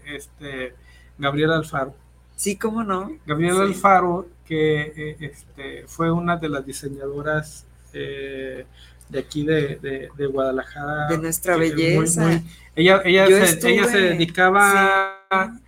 [0.06, 0.73] este
[1.17, 1.93] Gabriela Alfaro
[2.38, 3.17] Sí, cómo no.
[3.26, 8.65] Gabriela Alfaro, que eh, este, fue una de las diseñadoras eh,
[9.10, 11.08] de aquí de, Guadalajara.
[11.08, 12.43] De nuestra belleza.
[12.76, 15.60] ella, ella, se, ella se dedicaba,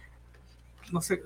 [0.92, 1.24] no sé,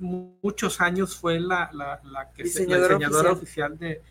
[0.00, 4.02] muchos años fue la, la, la que diseñadora, diseñadora oficial, de,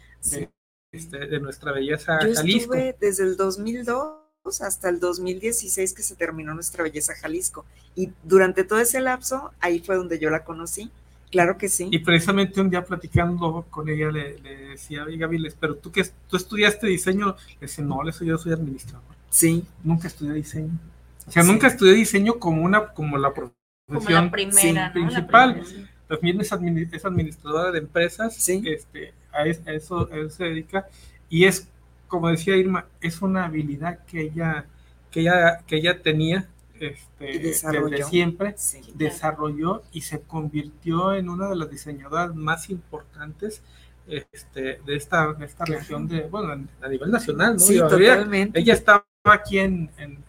[0.94, 4.27] este, de, nuestra belleza Yo Estuve desde el 2002
[4.62, 7.66] hasta el 2016 que se terminó Nuestra Belleza Jalisco.
[7.96, 10.92] Y durante todo ese lapso, ahí fue donde yo la conocí.
[11.32, 11.90] Claro que sí.
[11.92, 14.38] Y precisamente un día platicando con ella le,
[14.70, 18.54] decía, oiga, Viles, pero tú que tú estudiaste diseño, le decía, no, eso yo soy
[18.54, 19.04] administrador.
[19.30, 19.66] Sí.
[19.84, 20.80] Nunca estudié diseño.
[21.28, 25.64] O sea, nunca estudié diseño como una, como la profesión principal.
[26.08, 28.64] También es, administradora de empresas, sí.
[28.66, 30.88] este, a, eso, a eso se dedica,
[31.30, 31.68] y es
[32.08, 34.66] como decía Irma, es una habilidad que ella,
[35.12, 36.48] que ella, que ella tenía
[36.80, 38.56] este, desde siempre,
[38.94, 43.62] desarrolló y se convirtió en una de las diseñadoras más importantes
[44.08, 47.60] este, de esta, esta región de, bueno, a nivel nacional, ¿no?
[47.60, 48.60] Sí, totalmente.
[48.60, 50.24] Ella estaba aquí en, en,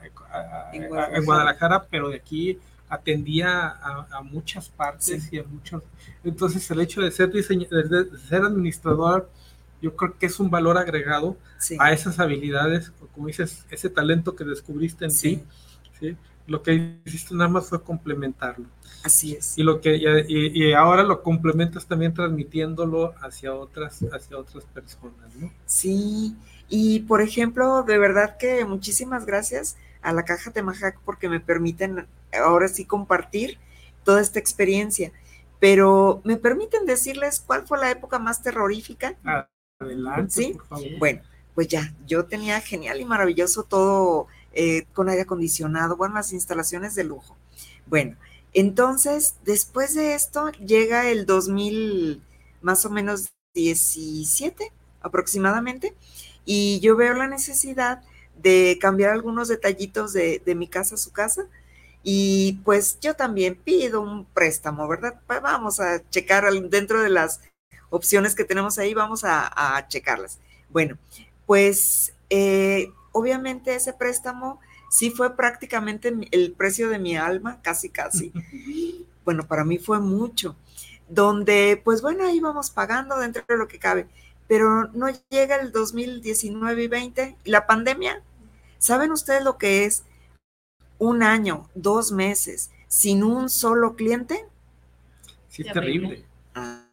[1.25, 1.87] Guadalajara.
[1.89, 5.83] pero de aquí atendía a, muchas partes y a muchos.
[6.25, 9.31] Entonces, el hecho de ser, diseño, de ser administrador
[9.81, 11.37] yo creo que es un valor agregado
[11.79, 15.43] a esas habilidades, como dices, ese talento que descubriste en ti,
[16.01, 16.17] ¿sí?
[16.49, 18.67] lo que hiciste nada más fue complementarlo.
[19.05, 19.57] Así es.
[19.57, 19.97] Y lo que
[20.29, 25.53] y, ahora lo complementas también transmitiéndolo hacia otras hacia otras personas, ¿no?
[25.67, 26.35] Sí.
[26.69, 32.07] Y por ejemplo, de verdad que muchísimas gracias a la caja Temajac porque me permiten
[32.33, 33.59] ahora sí compartir
[34.05, 35.13] toda esta experiencia.
[35.61, 39.17] Pero me permiten decirles cuál fue la época más terrorífica.
[39.25, 39.49] Ah,
[39.81, 40.53] Adelante, ¿Sí?
[40.55, 40.99] por favor.
[40.99, 41.23] Bueno,
[41.55, 46.95] pues ya, yo tenía genial y maravilloso todo eh, con aire acondicionado, bueno, las instalaciones
[46.95, 47.37] de lujo.
[47.87, 48.17] Bueno,
[48.53, 52.23] entonces, después de esto, llega el 2000,
[52.61, 55.95] más o menos 17 aproximadamente,
[56.45, 58.03] y yo veo la necesidad
[58.37, 61.47] de cambiar algunos detallitos de, de mi casa a su casa.
[62.03, 65.21] Y pues yo también pido un préstamo, ¿verdad?
[65.27, 67.41] Pues vamos a checar dentro de las
[67.91, 70.39] opciones que tenemos ahí, vamos a, checarlas.
[70.71, 70.99] Bueno,
[71.47, 74.61] pues eh, obviamente ese préstamo
[74.91, 78.33] sí fue prácticamente el precio de mi alma, casi, casi.
[79.25, 80.57] bueno, para mí fue mucho,
[81.09, 84.07] donde pues bueno, ahí vamos pagando dentro de lo que cabe,
[84.47, 88.23] pero no llega el 2019 y 20 y la pandemia.
[88.79, 90.05] ¿Saben ustedes lo que es
[90.99, 94.47] un año, dos meses sin un solo cliente?
[95.49, 96.25] Sí, es terrible.
[96.55, 96.87] Ah,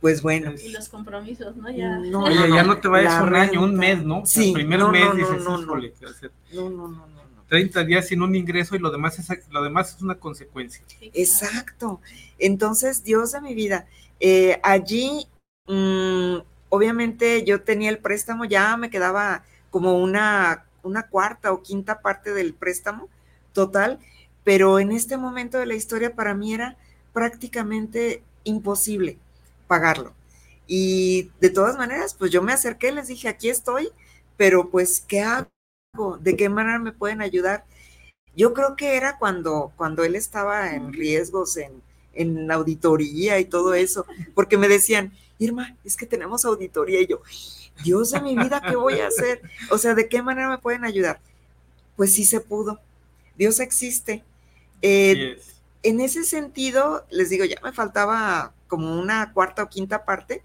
[0.00, 0.52] pues bueno.
[0.52, 1.70] Y los compromisos, ¿no?
[1.70, 4.24] Ya No, Oye, no, ya no, te vayas un año, un mes, ¿no?
[4.24, 7.20] Sí, El primer no, mes no, dices, no, no, no, no, no, no, no.
[7.48, 10.82] 30 días sin un ingreso y lo demás es, lo demás es una consecuencia.
[11.12, 12.00] Exacto.
[12.38, 13.86] Entonces, Dios de mi vida,
[14.20, 15.26] eh, allí,
[15.66, 16.36] mm,
[16.68, 22.32] obviamente yo tenía el préstamo, ya me quedaba como una, una cuarta o quinta parte
[22.32, 23.08] del préstamo
[23.52, 23.98] total,
[24.44, 26.76] pero en este momento de la historia para mí era
[27.12, 29.18] prácticamente imposible
[29.70, 30.12] pagarlo.
[30.66, 33.88] Y de todas maneras, pues yo me acerqué, les dije, aquí estoy,
[34.36, 36.18] pero pues, ¿qué hago?
[36.18, 37.64] ¿De qué manera me pueden ayudar?
[38.34, 41.70] Yo creo que era cuando, cuando él estaba en riesgos, en,
[42.14, 47.22] en auditoría y todo eso, porque me decían, Irma, es que tenemos auditoría y yo,
[47.84, 49.40] Dios de mi vida, ¿qué voy a hacer?
[49.70, 51.20] O sea, ¿de qué manera me pueden ayudar?
[51.94, 52.80] Pues sí se pudo.
[53.36, 54.24] Dios existe.
[54.82, 55.38] Eh.
[55.82, 60.42] En ese sentido, les digo, ya me faltaba como una cuarta o quinta parte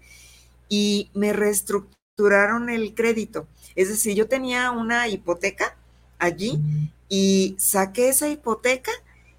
[0.68, 3.46] y me reestructuraron el crédito.
[3.74, 5.76] Es decir, yo tenía una hipoteca
[6.18, 6.60] allí
[7.08, 8.90] y saqué esa hipoteca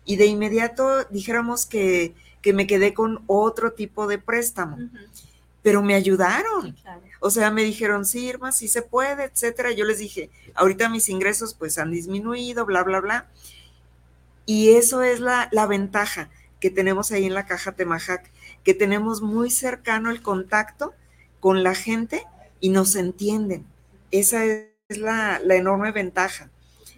[0.06, 4.82] y de inmediato dijéramos que, que me quedé con otro tipo de préstamo,
[5.62, 6.78] pero me sí, ayudaron.
[6.82, 7.02] claro.
[7.20, 9.72] O sea, me dijeron, sí, Irma, sí se puede, etcétera.
[9.72, 13.30] Yo les dije, ahorita mis ingresos pues han disminuido, bla, bla, bla.
[14.48, 16.30] Y eso es la, la ventaja
[16.60, 18.32] que tenemos ahí en la caja Temajac,
[18.64, 20.94] que tenemos muy cercano el contacto
[21.40, 22.24] con la gente
[22.60, 23.68] y nos entienden.
[24.10, 26.50] Esa es la, la enorme ventaja.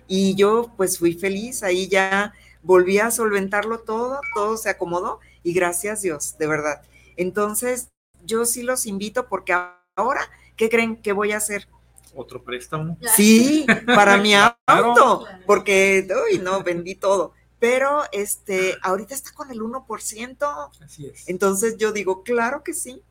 [0.07, 5.53] Y yo pues fui feliz, ahí ya volví a solventarlo todo, todo se acomodó y
[5.53, 6.83] gracias Dios, de verdad.
[7.17, 7.89] Entonces,
[8.23, 9.55] yo sí los invito porque
[9.95, 10.21] ahora,
[10.55, 11.67] ¿qué creen que voy a hacer?
[12.15, 12.97] Otro préstamo.
[13.15, 14.33] Sí, para mi
[14.67, 17.33] auto, porque, uy, no, vendí todo.
[17.59, 21.27] Pero, este, ahorita está con el 1%, Así es.
[21.27, 23.01] entonces yo digo, claro que sí,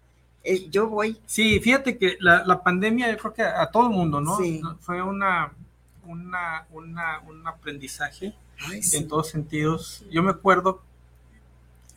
[0.43, 1.21] eh, yo voy.
[1.27, 4.39] Sí, fíjate que la, la pandemia, yo creo que a, todo el mundo, ¿no?
[4.39, 4.63] Sí.
[4.81, 5.53] Fue una,
[6.05, 8.97] una, una, un aprendizaje Ay, sí.
[8.97, 10.05] en todos sentidos.
[10.11, 10.83] Yo me acuerdo,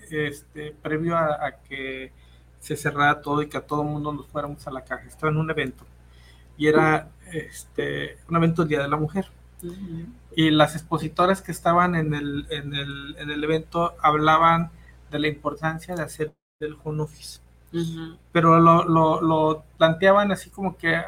[0.10, 2.12] este, previo a, a que
[2.60, 5.32] se cerrara todo y que a todo el mundo nos fuéramos a la caja, estaba
[5.32, 5.86] en un evento
[6.58, 9.26] y era este, un evento del Día de la Mujer.
[10.36, 14.72] Y las expositoras que estaban en el, en el, en el evento hablaban
[15.12, 17.40] de la importancia de hacer el home office,
[18.32, 21.02] pero lo, lo, lo planteaban así como que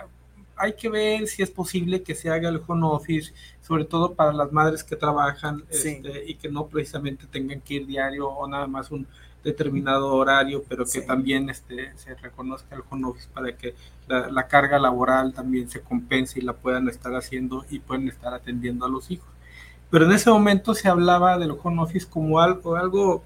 [0.56, 4.34] hay que ver si es posible que se haga el home office, sobre todo para
[4.34, 5.90] las madres que trabajan Sí.
[6.04, 9.08] este, y que no precisamente tengan que ir diario o nada más un
[9.44, 11.06] determinado horario, pero que Sí.
[11.06, 13.76] también este, se reconozca el home office para que
[14.08, 18.34] la, la carga laboral también se compense y la puedan estar haciendo y pueden estar
[18.34, 19.28] atendiendo a los hijos.
[19.90, 23.24] Pero en ese momento se hablaba del home office como algo, algo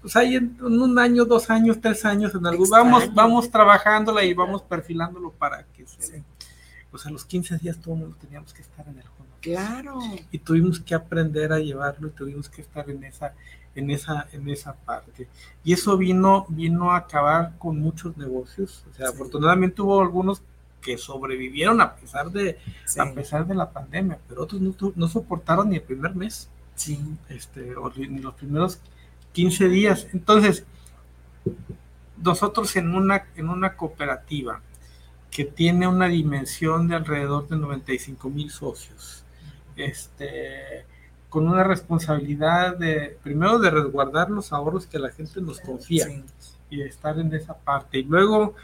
[0.00, 3.16] pues ahí en, un año, dos años, tres años, en algo, vamos, Extraño.
[3.28, 6.22] vamos trabajándola y vamos perfilándolo para que se, Sí.
[6.90, 9.54] pues a los 15 días todo el mundo teníamos que estar en el home office
[9.56, 9.98] Claro,
[10.30, 13.34] y tuvimos que aprender a llevarlo y tuvimos que estar en esa
[13.74, 15.28] en esa en esa parte.
[15.64, 18.84] Y eso vino vino a acabar con muchos negocios.
[18.90, 19.12] O sea Sí.
[19.14, 20.42] afortunadamente hubo algunos
[20.80, 25.08] que sobrevivieron a pesar de sí, a pesar de la pandemia pero otros no, no
[25.08, 26.48] soportaron ni el primer mes.
[26.74, 28.80] Sí, este o ni los primeros
[29.32, 30.06] 15 días.
[30.12, 30.64] Entonces
[32.22, 34.60] nosotros en una en una cooperativa
[35.30, 39.24] que tiene una dimensión de alrededor de 95 mil socios
[39.78, 40.84] este,
[41.28, 46.24] con una responsabilidad de, primero, de resguardar los ahorros que la gente nos confía sí,
[46.70, 47.98] y de estar en esa parte.
[47.98, 48.54] Y luego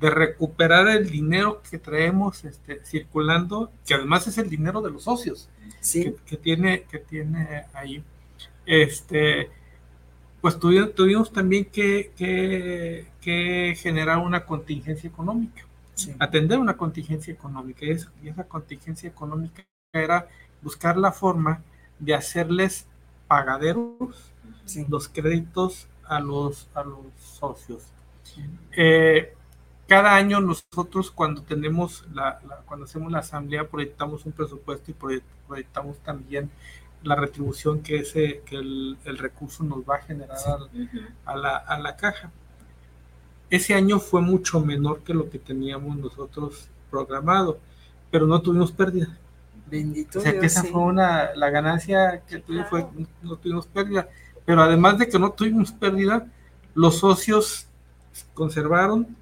[0.00, 5.04] de recuperar el dinero que traemos este, circulando, que además es el dinero de los
[5.04, 5.48] socios
[5.80, 8.02] sí, que, que tiene, que tiene ahí.
[8.66, 9.50] Este,
[10.40, 15.64] pues tuvimos, tuvimos también que, que, que generar una contingencia económica
[15.94, 20.28] sí, atender una contingencia económica y esa, y esa contingencia económica era
[20.62, 21.62] buscar la forma
[22.04, 22.86] de hacerles
[23.28, 24.32] pagaderos
[24.64, 27.82] sí, los créditos a los, a los socios.
[28.76, 29.34] Eh,
[29.86, 34.94] cada año nosotros cuando tenemos la, la- cuando hacemos la asamblea proyectamos un presupuesto y
[34.94, 36.50] proye- proyectamos también
[37.02, 40.38] la retribución que ese que el, el recurso nos va a generar
[41.24, 42.30] a la, a la caja.
[43.50, 47.58] Ese año fue mucho menor que lo que teníamos nosotros programado,
[48.10, 49.18] pero no tuvimos pérdida.
[49.70, 50.68] Bendito O sea que Dios, esa sí.
[50.68, 52.86] fue una, la ganancia que tuvimos fue,
[53.22, 54.08] no tuvimos pérdida.
[54.44, 56.26] pero además de que no tuvimos pérdida,
[56.74, 57.66] los socios
[58.34, 59.16] conservaron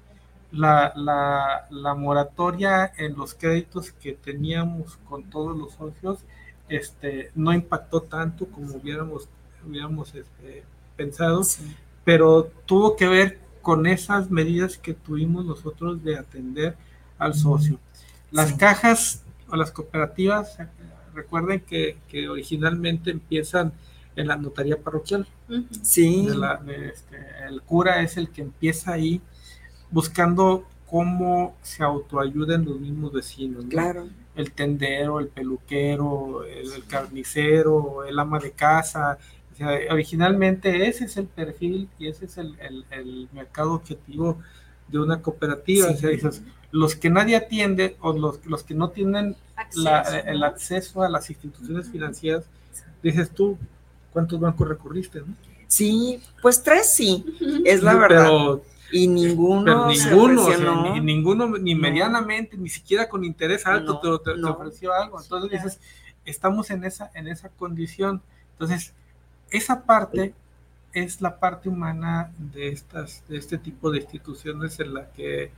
[0.51, 6.19] la, la, la, moratoria en los créditos que teníamos con todos los socios
[6.69, 9.27] este, no impactó tanto como hubiéramos,
[9.67, 10.63] hubiéramos este,
[10.95, 11.41] pensado,
[12.03, 16.75] pero tuvo que ver con esas medidas que tuvimos nosotros de atender
[17.17, 17.79] al socio.
[18.31, 19.22] Las cajas
[19.53, 20.57] o las cooperativas,
[21.13, 23.71] recuerden que, que, originalmente empiezan
[24.15, 25.27] en la notaría parroquial.
[25.83, 26.27] Sí.
[26.67, 29.21] este, el cura es el que empieza ahí
[29.91, 33.65] buscando cómo se autoayuden los mismos vecinos.
[33.65, 33.69] ¿no?
[33.69, 34.07] Claro.
[34.35, 39.19] El tendero, el peluquero, el, carnicero, el ama de casa.
[39.51, 44.39] O sea, originalmente ese es el perfil y ese es el, el, el mercado objetivo
[44.87, 45.87] de una cooperativa.
[45.87, 45.93] Sí.
[45.93, 50.03] O sea, dices, los que nadie atiende o los, los que no tienen acceso, la,
[50.03, 50.31] ¿no?
[50.31, 52.45] el acceso a las instituciones financieras,
[53.01, 53.57] dices tú,
[54.11, 55.19] ¿cuántos bancos recurriste?
[55.19, 55.35] No?
[55.67, 57.25] Sí, pues tres sí,
[57.65, 58.25] es la verdad.
[58.25, 63.65] Pero, y ninguno, pero ninguno, o sea, ni, ninguno, ni medianamente, ni siquiera con interés
[63.65, 64.47] alto No, te, te, no.
[64.47, 65.19] te ofreció algo.
[65.19, 65.79] Entonces dices,
[66.25, 68.21] estamos en esa, en esa condición.
[68.51, 68.93] Entonces,
[69.49, 70.33] esa parte
[70.93, 75.51] es la parte humana de estas, de este tipo de instituciones en la que,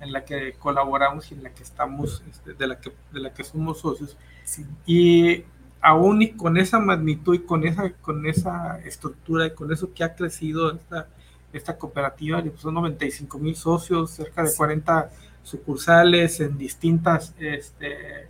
[0.00, 3.32] en la que colaboramos y en la que estamos, este, de la que, de la
[3.32, 4.16] que somos socios.
[4.44, 4.64] Sí.
[4.86, 5.44] Y
[5.80, 10.04] aún y con esa magnitud y con esa, con esa estructura y con eso que
[10.04, 11.08] ha crecido esta,
[11.52, 15.10] esta cooperativa, pues son 95 mil socios, cerca de 40
[15.42, 18.28] sucursales en distintas este,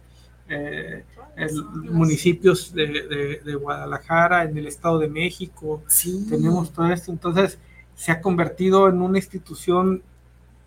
[0.49, 1.05] eh,
[1.37, 6.27] el- municipios de, de- de Guadalajara, en el Estado de México, Sí.
[6.29, 7.59] tenemos todo esto, entonces
[7.95, 10.03] se ha convertido en una institución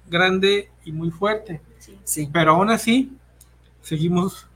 [0.09, 1.61] grande y muy fuerte,
[2.03, 2.29] Sí.
[2.31, 3.15] pero aún así
[3.81, 4.47] seguimos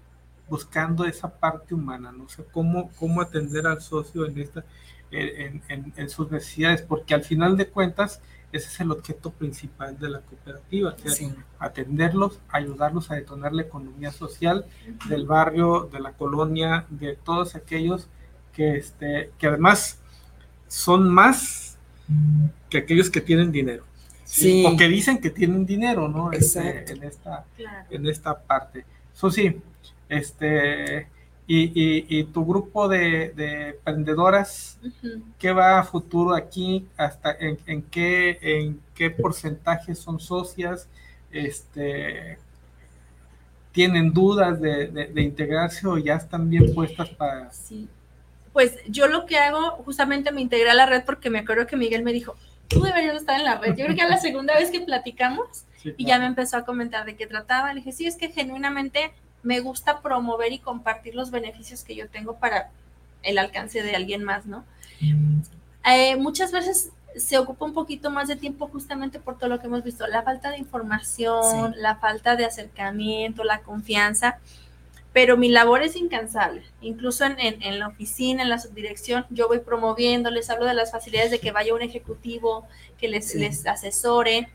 [0.49, 4.63] buscando esa parte humana, no sé cómo, cómo atender al socio en esta
[5.11, 8.19] en, en- en sus necesidades, porque al final de cuentas
[8.55, 11.33] ese es el objeto principal de la cooperativa, sea, Sí.
[11.59, 14.65] atenderlos, ayudarlos a detonar la economía social
[15.09, 18.07] del barrio, de la colonia, de todos aquellos
[18.53, 19.99] que, este, que además
[20.67, 21.77] son más
[22.69, 23.83] que aquellos que tienen dinero.
[24.23, 24.63] Sí.
[24.65, 26.31] O que dicen que tienen dinero, ¿no?
[26.31, 27.85] Este, en, esta, Claro.
[27.89, 28.85] en esta parte.
[29.13, 29.61] Eso sí,
[30.09, 31.07] este,
[31.47, 34.79] y, y- y tu grupo de, de emprendedoras.
[35.39, 36.87] ¿qué va a futuro aquí?
[36.97, 40.87] ¿Hasta en, en qué, en qué porcentaje son socias?
[41.31, 42.37] Este,
[43.71, 47.51] ¿Tienen dudas de, de- de integrarse o ya están bien puestas para...
[47.51, 47.89] Sí.
[48.53, 51.75] Pues yo lo que hago, justamente me integré a la red porque me acuerdo que
[51.75, 52.35] Miguel me dijo,
[52.69, 53.75] tú deberías estar en la red.
[53.75, 56.63] Yo creo que es la segunda vez que platicamos Sí, y ya me empezó a
[56.65, 57.73] comentar de qué trataba.
[57.73, 59.11] Le dije, sí, es que genuinamente
[59.45, 62.69] me gusta promover y compartir los beneficios que yo tengo para
[63.23, 64.65] el alcance de alguien más, ¿no?
[65.85, 69.67] Eh, muchas veces se ocupa un poquito más de tiempo justamente por todo lo que
[69.67, 71.79] hemos visto, la falta de información, Sí.
[71.79, 74.39] la falta de acercamiento, la confianza,
[75.13, 76.63] pero mi labor es incansable.
[76.81, 80.73] Incluso en, en- en la oficina, en la subdirección, yo voy promoviendo, les hablo de
[80.73, 82.67] las facilidades de que vaya un ejecutivo,
[82.97, 83.39] que les, Sí.
[83.39, 84.49] les asesore,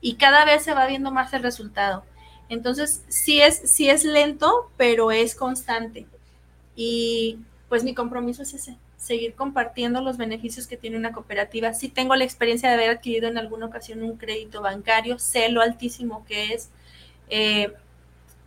[0.00, 2.04] y cada vez se va viendo más el resultado.
[2.48, 6.06] Entonces, sí es, sí es lento, pero es constante.
[6.76, 7.38] Y
[7.68, 11.74] pues mi compromiso es ese, seguir compartiendo los beneficios que tiene una cooperativa.
[11.74, 15.62] Sí tengo la experiencia de haber adquirido en alguna ocasión un crédito bancario, sé lo
[15.62, 16.70] altísimo que es,
[17.30, 17.72] eh,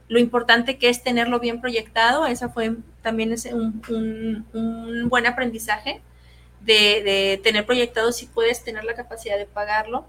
[0.07, 6.01] lo importante que es tenerlo bien proyectado, eso fue también un, un- un buen aprendizaje
[6.61, 10.05] de, de tener proyectado si puedes tener la capacidad de pagarlo.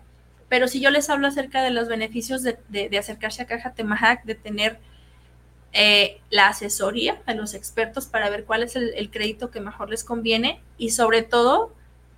[0.49, 3.73] Pero si yo les hablo acerca de los beneficios de, de- de acercarse a Caja
[3.73, 4.79] Temajac, de tener
[5.73, 9.91] eh, la asesoría a los expertos para ver cuál es el, el crédito que mejor
[9.91, 11.75] les conviene y sobre todo,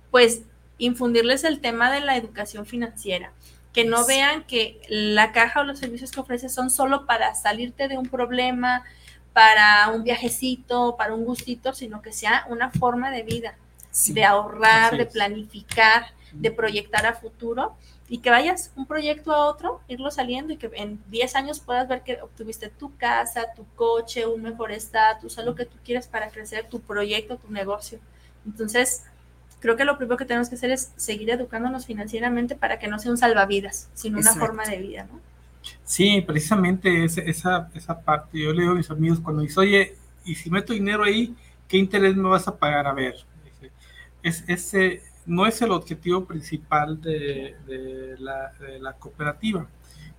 [0.09, 0.43] pues
[0.77, 3.33] infundirles el tema de la educación financiera,
[3.73, 4.13] que no Sí.
[4.13, 8.07] vean que la caja o los servicios que ofrece son solo para salirte de un
[8.07, 8.83] problema,
[9.33, 13.55] para un viajecito, para un gustito, sino que sea una forma de vida,
[13.91, 14.13] Sí.
[14.13, 17.75] de ahorrar, de planificar, de proyectar a futuro
[18.11, 21.89] y que vayas un proyecto a otro, irlo saliendo y que en 10 años puedas
[21.89, 26.31] ver que obtuviste tu casa, tu coche, un mejor estatus, algo que tú quieres para
[26.31, 27.99] crecer tu proyecto, tu negocio.
[28.45, 29.03] Entonces,
[29.61, 32.99] creo que lo primero que tenemos que hacer es seguir educándonos financieramente para que no
[32.99, 35.21] sea un salvavidas, sino una forma de vida, ¿no?
[35.83, 38.39] Sí, precisamente ese- esa, esa parte.
[38.39, 41.35] Yo le digo a mis amigos cuando dicen, oye, y si meto dinero ahí,
[41.67, 42.87] ¿qué interés me vas a pagar?
[42.87, 43.71] A ver, dice,
[44.23, 49.67] es, ese no es el objetivo principal de, de la, de la cooperativa.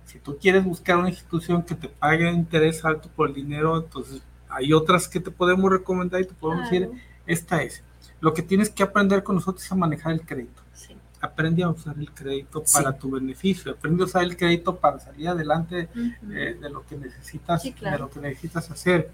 [0.05, 4.21] Si tú quieres buscar una institución que te pague interés alto por el dinero, entonces
[4.49, 6.89] hay otras que te podemos recomendar y te podemos decir,
[7.25, 7.83] esta es.
[8.19, 10.61] lo que tienes que aprender con nosotros es a manejar el crédito.
[10.73, 10.95] Sí.
[11.19, 12.73] Aprende a usar el crédito Sí.
[12.77, 15.89] para tu beneficio, aprende a usar el crédito para salir adelante
[16.31, 17.95] eh, de lo que necesitas, Sí, claro.
[17.97, 19.09] de lo que necesitas hacer.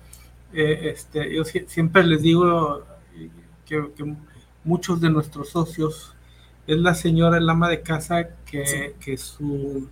[0.53, 2.83] Eh, este, yo sie- siempre les digo
[3.15, 3.29] eh,
[3.65, 4.03] que, que
[4.63, 6.15] muchos de nuestros socios
[6.67, 8.77] es la señora, el ama de casa que, Sí.
[8.99, 9.87] que su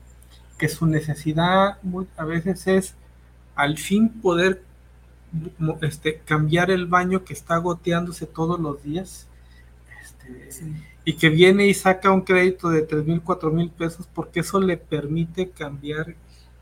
[0.58, 1.78] que su necesidad
[2.18, 2.96] a veces es
[3.56, 4.64] al fin poder
[5.82, 9.28] este, cambiar el baño que está goteándose todos los días.
[10.02, 10.74] Este, Sí.
[11.06, 14.60] y que viene y saca un crédito de tres mil, cuatro mil pesos porque eso
[14.60, 16.16] le permite cambiar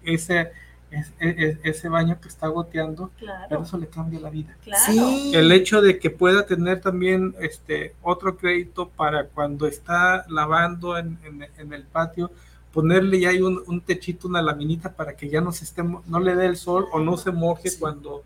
[0.04, 0.52] ese,
[1.00, 3.12] es- es- ese baño que está goteando,
[3.50, 4.56] pero eso le cambia la vida.
[4.64, 4.84] claro.
[4.86, 5.32] Sí.
[5.36, 11.18] El hecho de que pueda tener también este otro crédito para cuando está lavando en,
[11.24, 12.32] en- en el patio,
[12.74, 16.20] ponerle ya hay un, un techito, una laminita para que ya no se esté, no
[16.20, 17.80] le dé el sol o no se moje Sí.
[17.80, 18.24] cuando,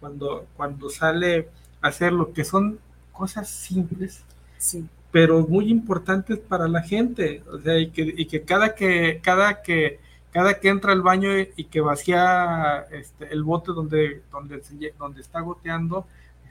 [0.00, 1.48] cuando, cuando sale
[1.80, 2.78] a hacer lo que son
[3.12, 4.24] cosas simples
[4.58, 4.86] Sí.
[5.12, 9.62] pero muy importantes para la gente, o sea, y que, y que cada que, cada
[9.62, 10.00] que,
[10.32, 15.20] cada que entra al baño y, que vacía este, el bote donde, donde, se donde
[15.20, 16.06] está goteando,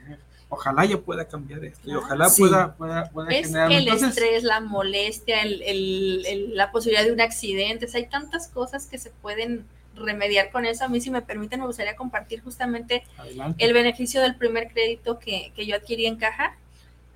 [0.08, 0.16] eh,
[0.48, 2.42] ojalá ya pueda cambiar esto, y ojalá Sí.
[2.42, 3.72] pueda, pueda, pueda Es generar.
[3.72, 7.86] el Entonces, estrés, la molestia, el- el- el- la posibilidad de un accidente.
[7.86, 9.64] o sea, hay tantas cosas que se pueden
[9.94, 10.84] remediar con eso.
[10.84, 13.62] A mí, si me permiten, me gustaría compartir justamente adelante.
[13.64, 16.56] el beneficio del primer crédito que, que yo adquirí en caja.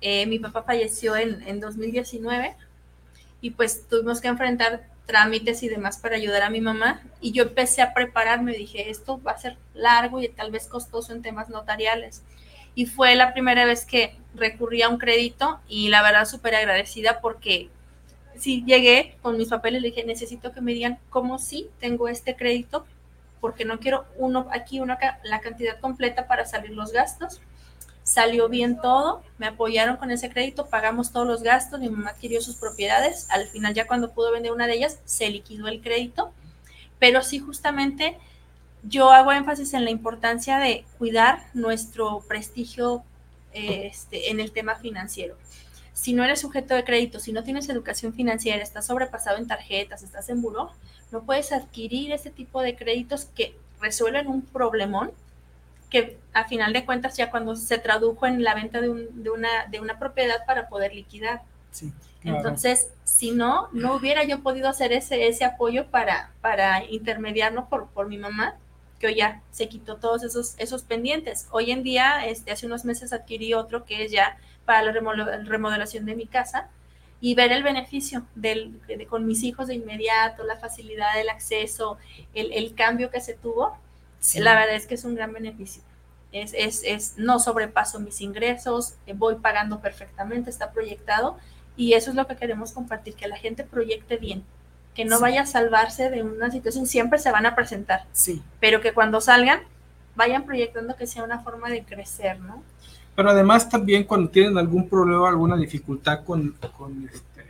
[0.01, 2.55] Eh, mi papá falleció en, en 2019
[3.41, 7.43] y pues tuvimos que enfrentar trámites y demás para ayudar a mi mamá y yo
[7.43, 11.49] empecé a prepararme, dije, esto va a ser largo y tal vez costoso en temas
[11.49, 12.21] notariales.
[12.75, 17.21] Y fue la primera vez que recurrí a un crédito y la verdad súper agradecida
[17.21, 17.69] porque
[18.37, 22.35] sí llegué con mis papeles, le dije, necesito que me digan cómo sí tengo este
[22.35, 22.85] crédito
[23.41, 24.79] porque no quiero uno aquí
[25.23, 27.41] la cantidad completa para salir los gastos.
[28.07, 32.39] Salió bien todo, me apoyaron con ese crédito, pagamos todos los gastos, mi mamá adquirió
[32.39, 36.31] sus propiedades, al final ya cuando pudo vender una de ellas se liquidó el crédito,
[36.99, 38.17] pero sí justamente
[38.83, 43.03] yo hago énfasis en la importancia de cuidar nuestro prestigio
[43.51, 45.35] eh, este, en el tema financiero.
[45.91, 50.01] Si no eres sujeto de crédito, si no tienes educación financiera, estás sobrepasado en tarjetas,
[50.01, 50.71] estás en buró,
[51.11, 55.11] no puedes adquirir ese tipo de créditos que resuelven un problemón
[55.89, 59.29] que a final de cuentas ya cuando se tradujo en la venta de, un- de
[59.29, 61.41] una, de una propiedad para poder liquidar.
[61.71, 61.93] Sí.
[62.21, 62.37] Claro.
[62.39, 67.87] Entonces, si no, no hubiera yo podido hacer ese, ese apoyo para, para intermediarlo por,
[67.89, 68.55] por mi mamá,
[68.99, 71.47] que hoy ya se quitó todos esos, esos pendientes.
[71.51, 74.91] Hoy en día, este, hace unos meses adquirí otro que es ya para la
[75.43, 76.67] remodelación de mi casa
[77.21, 81.97] y ver el beneficio del, de- con mis hijos de inmediato, la facilidad del acceso,
[82.33, 83.77] el, el cambio que se tuvo,
[84.19, 84.39] Sí.
[84.39, 85.83] la verdad es que es un gran beneficio.
[86.31, 91.37] Es, es, es no sobrepaso mis ingresos, eh, voy pagando perfectamente, está proyectado
[91.77, 94.43] y eso es lo que queremos compartir, que la gente proyecte bien,
[94.93, 95.21] que no Sí.
[95.21, 98.41] vaya a salvarse de una situación, siempre se van a presentar, Sí.
[98.59, 99.61] pero que cuando salgan
[100.15, 102.63] vayan proyectando que sea una forma de crecer, ¿no?
[103.15, 107.45] Pero además también cuando tienen algún problema, alguna dificultad con, con este,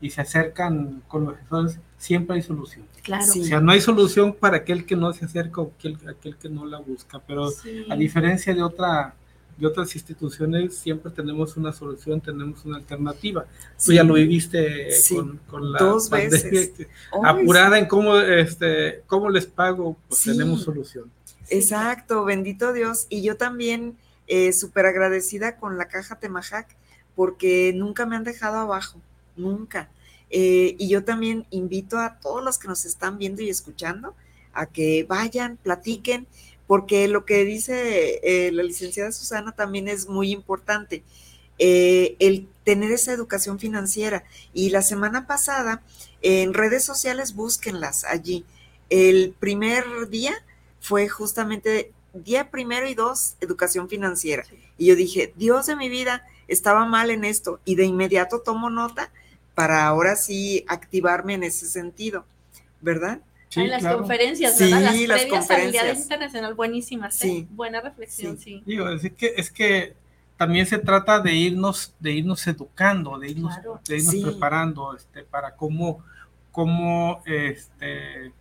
[0.00, 2.86] y se acercan con los asesores, siempre hay solución.
[3.04, 3.24] Claro.
[3.24, 3.42] Sí.
[3.42, 6.48] O sea, no hay solución para aquel que no se acerca o aquel, aquel que
[6.48, 7.84] no la busca, pero Sí.
[7.88, 9.14] a diferencia de otra
[9.56, 13.46] de otras instituciones, siempre tenemos una solución, tenemos una alternativa.
[13.84, 15.14] Tú ya lo viviste Sí.
[15.14, 16.88] con, con la Dos pandemia, veces.
[17.22, 20.32] apurada en cómo, este, cómo les pago, pues Sí.
[20.32, 21.08] tenemos solución.
[21.50, 23.06] Exacto, bendito Dios.
[23.10, 23.96] Y yo también
[24.26, 26.66] eh, súper agradecida con la caja Temajac
[27.14, 28.98] porque nunca me han dejado abajo,
[29.36, 29.88] nunca.
[30.30, 34.14] Eh, y yo también invito a todos los que nos están viendo y escuchando
[34.52, 36.26] a que vayan, platiquen,
[36.66, 41.02] porque lo que dice eh, la licenciada Susana también es muy importante,
[41.58, 44.24] eh, el tener esa educación financiera.
[44.52, 45.82] Y la semana pasada,
[46.22, 48.44] en redes sociales, búsquenlas allí.
[48.90, 50.34] El primer día
[50.80, 54.44] fue justamente día primero y dos, educación financiera.
[54.78, 57.60] Y yo dije, Dios de mi vida, estaba mal en esto.
[57.64, 59.10] Y de inmediato tomo nota
[59.54, 62.24] para ahora sí activarme en ese sentido,
[62.80, 63.20] ¿verdad?
[63.48, 63.98] Sí, en las claro.
[63.98, 64.80] conferencias, Sí, ¿verdad?
[64.80, 65.98] Las, las previas conferencias.
[66.02, 67.24] Internacional, buenísimas, ¿eh?
[67.28, 67.48] Sí.
[67.50, 68.44] Buena reflexión, Sí.
[68.58, 68.62] sí.
[68.66, 69.94] Digo, es que, es que
[70.36, 73.80] también se trata de irnos, de irnos educando, de irnos, Claro.
[73.86, 74.22] de irnos Sí.
[74.24, 76.04] preparando este, para cómo,
[76.50, 78.32] cómo este,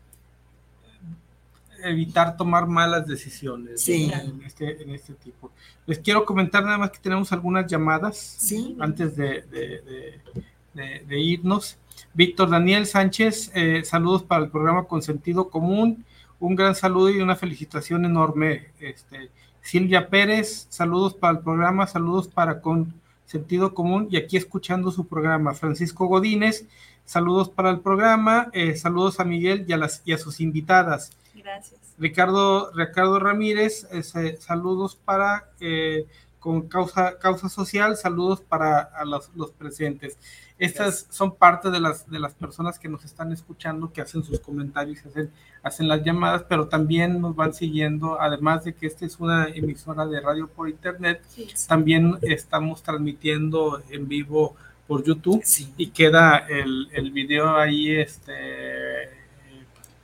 [1.83, 4.09] evitar tomar malas decisiones Sí.
[4.13, 5.51] en, este, en este tipo.
[5.85, 8.75] Les quiero comentar nada más que tenemos algunas llamadas Sí.
[8.79, 10.21] antes de, de- de-
[10.73, 11.77] de- de irnos.
[12.13, 16.05] Víctor Daniel Sánchez, eh, saludos para el programa con sentido común.
[16.39, 18.71] Un gran saludo y una felicitación enorme.
[18.79, 19.29] Este,
[19.61, 22.93] Silvia Pérez, saludos para el programa, saludos para con
[23.25, 25.53] Sentido Común y aquí escuchando su programa.
[25.53, 26.65] Francisco Godínez,
[27.05, 31.11] saludos para el programa, eh, saludos a Miguel y a, las, y a sus invitadas.
[31.33, 31.79] Gracias.
[31.97, 34.03] Ricardo, Ricardo Ramírez, eh,
[34.39, 36.05] saludos para eh,
[36.39, 40.17] con causa, causa social, saludos para a los, los presentes.
[40.59, 44.39] Estas son parte de las, de las personas que nos están escuchando, que hacen sus
[44.39, 45.31] comentarios, hacen,
[45.63, 50.05] hacen las llamadas, pero también nos van siguiendo, además de que esta es una emisora
[50.05, 51.67] de radio por internet, Sí, sí.
[51.67, 54.55] también estamos transmitiendo en vivo
[54.87, 55.73] por YouTube Sí.
[55.77, 59.09] y queda el, el video ahí este,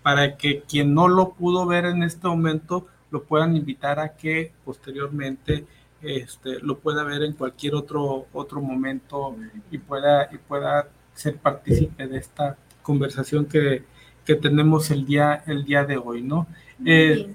[0.02, 4.52] para que quien no lo pudo ver en este momento lo puedan invitar a que
[4.66, 5.66] posteriormente
[6.02, 9.36] este, lo pueda ver en cualquier otro, otro momento
[9.72, 13.84] y pueda, y pueda ser partícipe de esta conversación que,
[14.26, 16.48] que tenemos el día, el día de hoy, ¿no?
[16.86, 17.34] Eh,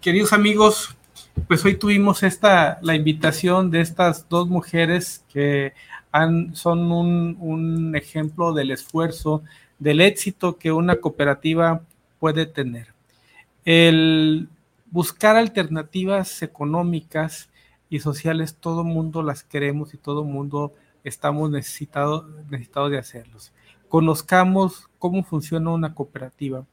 [0.00, 0.96] queridos amigos,
[1.48, 5.72] pues hoy tuvimos esta, la invitación de estas dos mujeres que
[6.12, 9.42] han, son un, un ejemplo del esfuerzo,
[9.78, 11.82] del éxito que una cooperativa
[12.18, 12.88] puede tener.
[13.64, 14.48] El
[14.90, 17.50] buscar alternativas económicas
[17.88, 20.74] y sociales, todo mundo las queremos y todo mundo
[21.04, 23.52] estamos necesitados necesitado de hacerlos.
[23.88, 26.66] Conozcamos cómo funciona una cooperativa,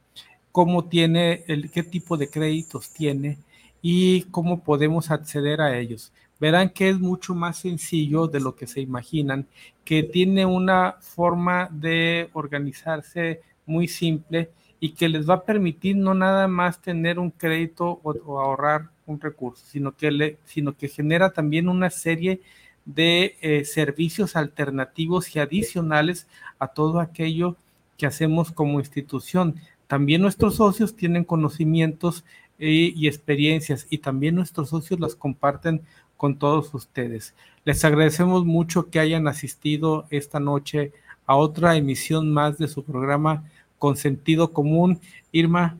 [0.50, 3.38] cómo tiene, el, qué tipo de créditos tiene
[3.80, 6.12] y cómo podemos acceder a ellos.
[6.40, 9.46] Verán que es mucho más sencillo de lo que se imaginan,
[9.84, 14.50] que tiene una forma de organizarse muy simple
[14.84, 19.18] y que les va a permitir no nada más tener un crédito o, ahorrar un
[19.18, 22.42] recurso, sino que, sino que genera también una serie
[22.84, 26.28] de eh, servicios alternativos y adicionales
[26.58, 27.56] a todo aquello
[27.96, 29.54] que hacemos como institución.
[29.86, 32.22] También nuestros socios tienen conocimientos
[32.58, 35.80] eh, y experiencias y también nuestros socios las comparten
[36.18, 37.34] con todos ustedes.
[37.64, 40.92] Les agradecemos mucho que hayan asistido esta noche
[41.24, 43.44] a otra emisión más de su programa
[43.78, 45.00] Con Sentido Común.
[45.32, 45.78] Irma,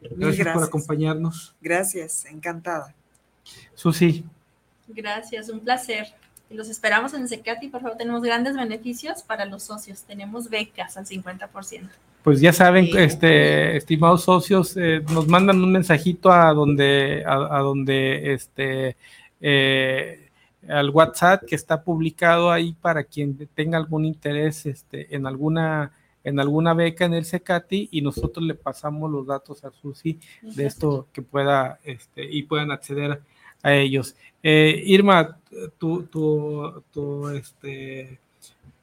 [0.00, 0.54] gracias, gracias.
[0.54, 1.54] por acompañarnos.
[1.60, 2.94] Gracias, encantada.
[3.74, 4.24] Susi.
[4.88, 6.06] Gracias, un placer.
[6.50, 10.02] Los esperamos en Secati, por favor, tenemos grandes beneficios para los socios.
[10.02, 11.88] Tenemos becas al 50%.
[12.22, 12.92] Pues ya saben, sí.
[12.96, 18.96] este, estimados socios, eh, nos mandan un mensajito a donde, a, a donde, este,
[19.40, 20.28] eh,
[20.68, 25.92] al WhatsApp que está publicado ahí para quien tenga algún interés, este, en alguna,
[26.28, 30.66] en alguna beca en el Secati y nosotros le pasamos los datos a Susi de
[30.66, 33.22] esto que pueda, este, y puedan acceder
[33.62, 34.14] a ellos.
[34.42, 35.38] Eh, Irma,
[35.78, 38.20] tu, tu, tu, este,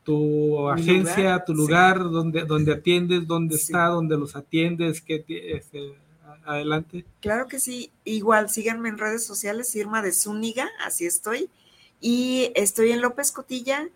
[0.04, 2.04] tu agencia, lugar, tu lugar, sí.
[2.04, 3.64] donde, donde atiendes, dónde sí.
[3.64, 5.96] está, dónde los atiendes, que este,
[6.46, 7.06] adelante.
[7.22, 11.50] Claro que sí, igual síganme en redes sociales, Irma de Zúñiga, así estoy,
[12.02, 13.88] y estoy en López Cotilla,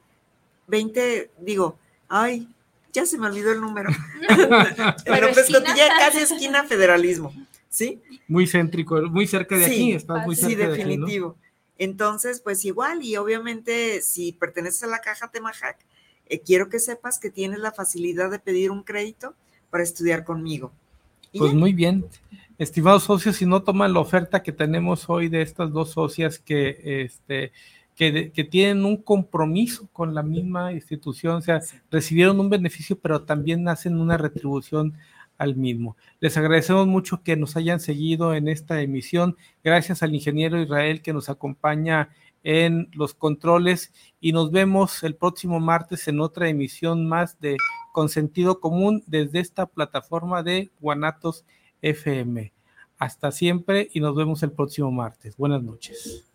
[0.68, 1.78] 20, digo,
[2.08, 2.48] ay,
[2.94, 3.90] ya se me olvidó el número.
[5.06, 5.60] en López esquina.
[5.60, 7.34] Cotilla, casi esquina federalismo.
[7.70, 8.02] ¿Sí?
[8.28, 11.30] Muy céntrico, muy cerca de sí, aquí, estás muy cerca sí, definitivo.
[11.30, 11.50] De aquí, ¿no?
[11.80, 15.78] Entonces, pues igual, y obviamente si perteneces a la caja Temajac,
[16.28, 19.34] eh, quiero que sepas que tienes la facilidad de pedir un crédito
[19.70, 20.72] para estudiar conmigo.
[21.38, 22.06] Pues muy bien.
[22.58, 27.04] Estimados socios, si no toman la oferta que tenemos hoy de estas dos socias que,
[27.04, 27.54] este,
[28.00, 31.60] que, que tienen un compromiso con la misma institución, o sea,
[31.92, 34.94] recibieron un beneficio, pero también hacen una retribución
[35.38, 35.98] al mismo.
[36.22, 39.36] Les agradecemos mucho que nos hayan seguido en esta emisión.
[39.66, 42.08] Gracias al ingeniero Israel que nos acompaña
[42.42, 43.92] en los controles
[44.22, 47.58] y nos vemos el próximo martes en otra emisión más de
[47.92, 51.44] Con Sentido Común desde esta plataforma de Guanatos
[51.82, 52.54] FM.
[52.98, 55.36] Hasta siempre y nos vemos el próximo martes.
[55.36, 56.29] Buenas noches.